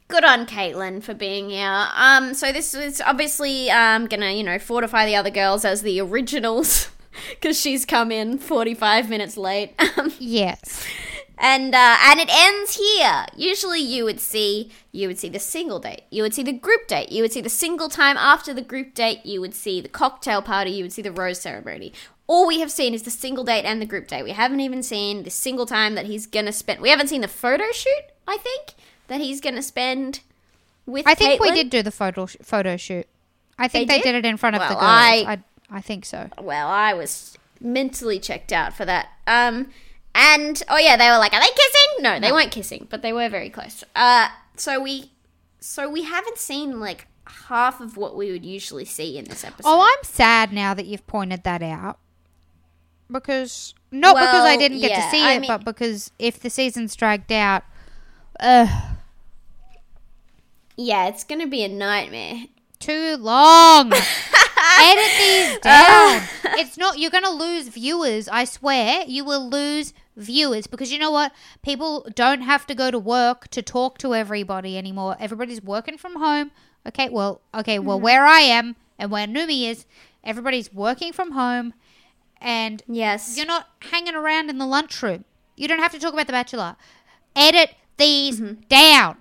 [0.08, 1.86] Good on Caitlin for being here.
[1.94, 6.00] Um, so this is obviously um gonna you know fortify the other girls as the
[6.00, 6.90] originals
[7.30, 9.74] because she's come in forty five minutes late.
[9.98, 10.84] Um, Yes.
[11.38, 13.24] and uh, and it ends here.
[13.36, 16.86] Usually, you would see you would see the single date, you would see the group
[16.86, 19.88] date, you would see the single time after the group date, you would see the
[19.88, 21.92] cocktail party, you would see the rose ceremony.
[22.26, 24.24] All we have seen is the single date and the group date.
[24.24, 26.80] We haven't even seen the single time that he's gonna spend.
[26.80, 28.04] We haven't seen the photo shoot.
[28.26, 28.74] I think
[29.08, 30.20] that he's gonna spend
[30.86, 31.06] with.
[31.06, 33.06] I think we did do the photo sh- photo shoot.
[33.58, 34.12] I think They they, did?
[34.12, 34.24] did?
[34.26, 34.82] it in front of the Well, girls.
[34.84, 35.24] I-
[35.70, 36.28] I, I think so.
[36.40, 39.08] well, I was mentally checked out for that.
[39.26, 39.70] Um,
[40.14, 43.12] and oh yeah, they were like, "Are they kissing?" No, they weren't kissing, but they
[43.12, 43.82] were very close.
[43.94, 45.10] Uh, so we,
[45.60, 47.06] so we haven't seen like
[47.48, 49.68] half of what we would usually see in this episode.
[49.68, 51.98] Oh, I'm sad now that you've pointed that out.
[53.10, 56.40] Because not because I didn't get yeah, to see I it, mean- but because if
[56.40, 57.62] the season's dragged out,
[58.40, 58.68] ugh,
[60.76, 62.44] yeah, it's gonna be a nightmare.
[62.78, 63.92] too long.
[64.78, 66.22] Edit these down.
[66.58, 66.98] it's not.
[66.98, 68.28] You're gonna lose viewers.
[68.28, 71.32] I swear, you will lose viewers because you know what?
[71.62, 75.16] People don't have to go to work to talk to everybody anymore.
[75.20, 76.50] Everybody's working from home.
[76.86, 79.86] Okay, well, okay, well, where I am and where Numi is,
[80.24, 81.74] everybody's working from home,
[82.40, 83.36] and Yes.
[83.36, 85.24] you're not hanging around in the lunchroom.
[85.56, 86.76] You don't have to talk about The Bachelor.
[87.34, 88.60] Edit these Mm-hmm.
[88.68, 89.16] down.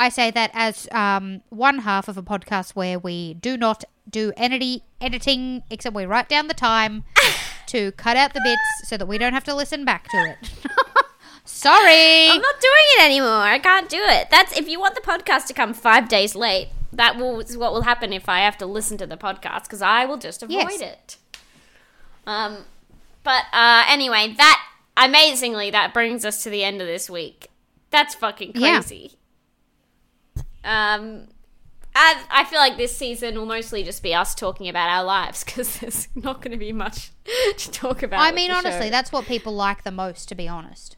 [0.00, 4.32] I say that as um, one half of a podcast where we do not do
[4.36, 7.04] any editing, except we write down the time
[7.66, 10.50] to cut out the bits so that we don't have to listen back to it.
[11.44, 12.28] Sorry.
[12.28, 13.28] I'm not doing it anymore.
[13.42, 14.28] I can't do it.
[14.30, 16.68] That's if you want the podcast to come five days late.
[16.92, 19.80] That will is what will happen if I have to listen to the podcast because
[19.82, 20.80] I will just avoid Yes.
[20.80, 21.16] it.
[22.26, 22.64] Um,
[23.22, 24.60] but uh, anyway, that
[24.96, 27.48] amazingly that brings us to the end of this week.
[27.90, 28.80] That's fucking Yeah.
[30.64, 31.28] Um,
[31.94, 35.42] I, I feel like this season will mostly just be us talking about our lives
[35.44, 37.10] because there's not going to be much
[37.56, 38.20] to talk about.
[38.20, 38.90] I mean, honestly, show.
[38.90, 40.96] that's what people like the most, to be honest.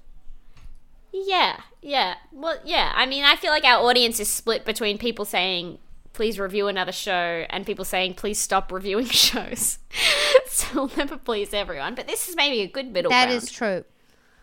[1.12, 2.14] Yeah, yeah.
[2.32, 2.92] Well, yeah.
[2.94, 5.78] I mean, I feel like our audience is split between people saying,
[6.12, 9.78] please review another show, and people saying, please stop reviewing shows.
[10.48, 11.94] so we'll never please everyone.
[11.94, 13.42] But this is maybe a good middle That ground.
[13.42, 13.84] is true.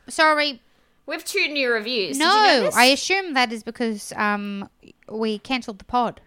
[0.07, 0.61] Sorry,
[1.09, 2.19] We have two new reviews.
[2.19, 2.69] No.
[2.75, 4.69] I assume that is because um
[5.09, 6.21] we cancelled the pod.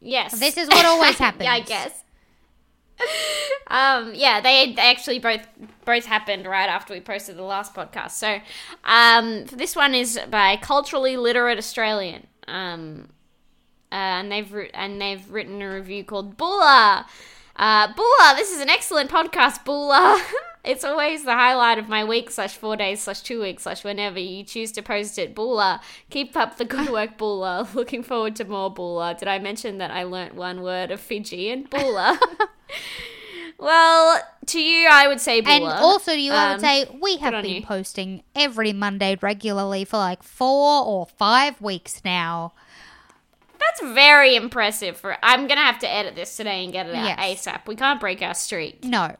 [0.00, 0.40] Yes.
[0.40, 1.44] This is what always happens.
[1.44, 2.02] yeah, I guess.
[3.66, 5.46] um, yeah, they, they actually both
[5.84, 8.12] both happened right after we posted the last podcast.
[8.12, 8.40] So,
[8.84, 12.26] um, this one is by culturally literate Australian.
[12.48, 13.08] Um,
[13.92, 17.06] uh, and they've and they've written a review called Bula.
[17.56, 20.24] Uh, Bula, this is an excellent podcast, Bula.
[20.64, 24.18] it's always the highlight of my week slash four days slash two weeks slash whenever
[24.18, 25.34] you choose to post it.
[25.34, 25.80] Bula,
[26.10, 27.68] keep up the good work, Bula.
[27.74, 29.14] Looking forward to more Bula.
[29.14, 31.64] Did I mention that I learnt one word of Fijian?
[31.70, 32.18] Bula.
[33.58, 35.54] well, to you, I would say Bula.
[35.54, 39.84] And also, to you, I would Um, say we have been posting every Monday regularly
[39.84, 42.52] for like four or five weeks now.
[43.58, 44.96] That's very impressive.
[44.96, 47.46] For I'm gonna have to edit this today and get it out Yes.
[47.46, 47.66] ASAP.
[47.66, 48.82] We can't break our streak.
[48.84, 49.16] No.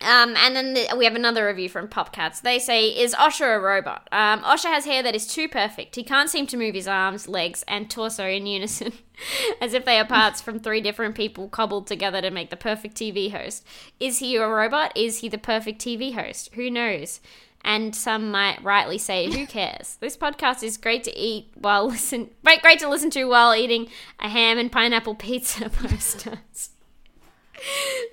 [0.00, 2.40] Um, and then the, we have another review from Popcats.
[2.40, 4.08] They say, "Is Osher a robot?
[4.12, 5.96] Um, Osher has hair that is too perfect.
[5.96, 8.92] He can't seem to move his arms, legs, and torso in unison,
[9.60, 12.96] as if they are parts from three different people cobbled together to make the perfect
[12.96, 13.66] TV host.
[13.98, 14.92] Is he a robot?
[14.96, 16.50] Is he the perfect TV host?
[16.54, 17.20] Who knows?"
[17.64, 22.30] And some might rightly say, "Who cares?" This podcast is great to eat while listen,
[22.44, 23.88] great, great to listen to while eating
[24.20, 25.68] a ham and pineapple pizza.
[25.70, 26.70] Posters.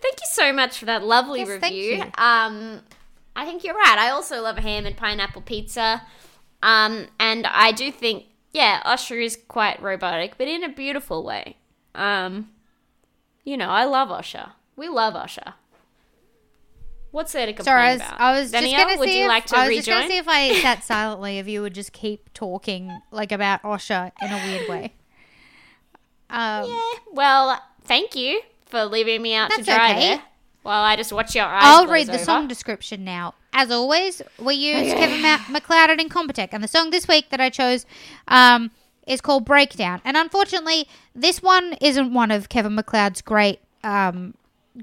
[0.02, 2.04] Thank you so much for that lovely Yes, review.
[2.18, 2.82] Um,
[3.36, 3.98] I think you're right.
[3.98, 6.02] I also love ham and pineapple pizza.
[6.64, 11.58] Um, and I do think, yeah, Osher is quite robotic, but in a beautiful way.
[11.94, 12.50] Um,
[13.44, 14.52] you know, I love Osher.
[14.76, 15.54] We love Osher.
[17.12, 18.20] What's there to complain Sorry, I was, about?
[18.20, 20.08] I was just going to would see you if, like to I was just gonna
[20.08, 24.32] see if I sat silently, if you would just keep talking like about Osher in
[24.32, 24.94] a weird way.
[26.30, 28.42] Um, Yeah, well, thank you
[28.76, 30.00] for leaving me out to dry okay.
[30.00, 30.22] there
[30.64, 31.64] while I just watch your eyes.
[31.64, 32.24] I'll read the over.
[32.24, 33.36] song description now.
[33.54, 37.40] As always, we use Kevin Ma- MacLeod and Incompetech, and the song this week that
[37.40, 37.86] I chose
[38.28, 38.72] um,
[39.08, 40.02] is called Breakdown.
[40.04, 44.34] And unfortunately, this one isn't one of Kevin MacLeod's great um,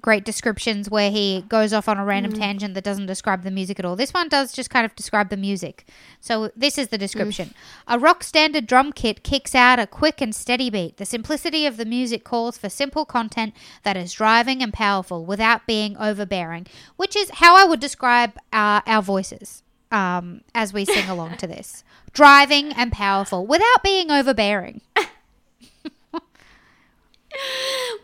[0.00, 3.78] great descriptions where he goes off on a random tangent that doesn't describe the music
[3.78, 3.96] at all.
[3.96, 5.86] This one does just kind of describe the music.
[6.20, 7.54] So this is the description.
[7.86, 10.96] A rock standard drum kit kicks out a quick and steady beat.
[10.96, 15.66] The simplicity of the music calls for simple content that is driving and powerful without
[15.66, 16.66] being overbearing,
[16.96, 21.46] which is how I would describe uh, our voices um, as we sing along to
[21.46, 21.84] this.
[22.12, 24.82] Driving and powerful without being overbearing.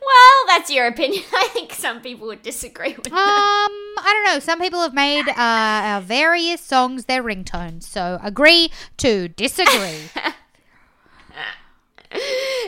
[0.00, 1.22] Well, that's your opinion.
[1.32, 3.68] I think some people would disagree with Um, that.
[4.00, 4.38] I don't know.
[4.40, 10.10] Some people have made uh, our various songs their ringtones, so agree to disagree.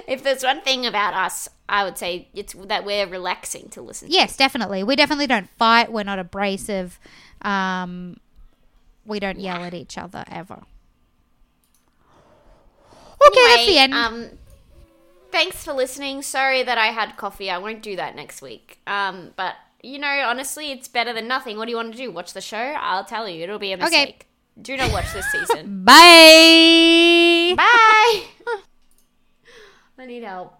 [0.07, 4.09] If there's one thing about us, I would say it's that we're relaxing to listen
[4.09, 4.15] to.
[4.15, 4.83] yes, definitely.
[4.83, 5.91] We definitely don't fight.
[5.91, 6.99] We're not abrasive.
[7.41, 8.19] Um,
[9.07, 10.61] we don't yell at each other ever.
[13.27, 13.95] Okay, that's the end.
[13.95, 14.27] Um,
[15.31, 16.23] thanks for listening.
[16.23, 17.51] Sorry that I had coffee.
[17.51, 18.81] I won't do that next week.
[18.87, 21.57] Um, but you know, honestly, it's better than nothing.
[21.57, 22.11] What do you want to do?
[22.11, 22.57] Watch the show?
[22.57, 24.27] I'll tell you, it'll be a mistake.
[24.61, 25.85] Do not watch this season.
[25.85, 27.55] Bye.
[27.57, 28.25] Bye.
[29.99, 30.60] I need help.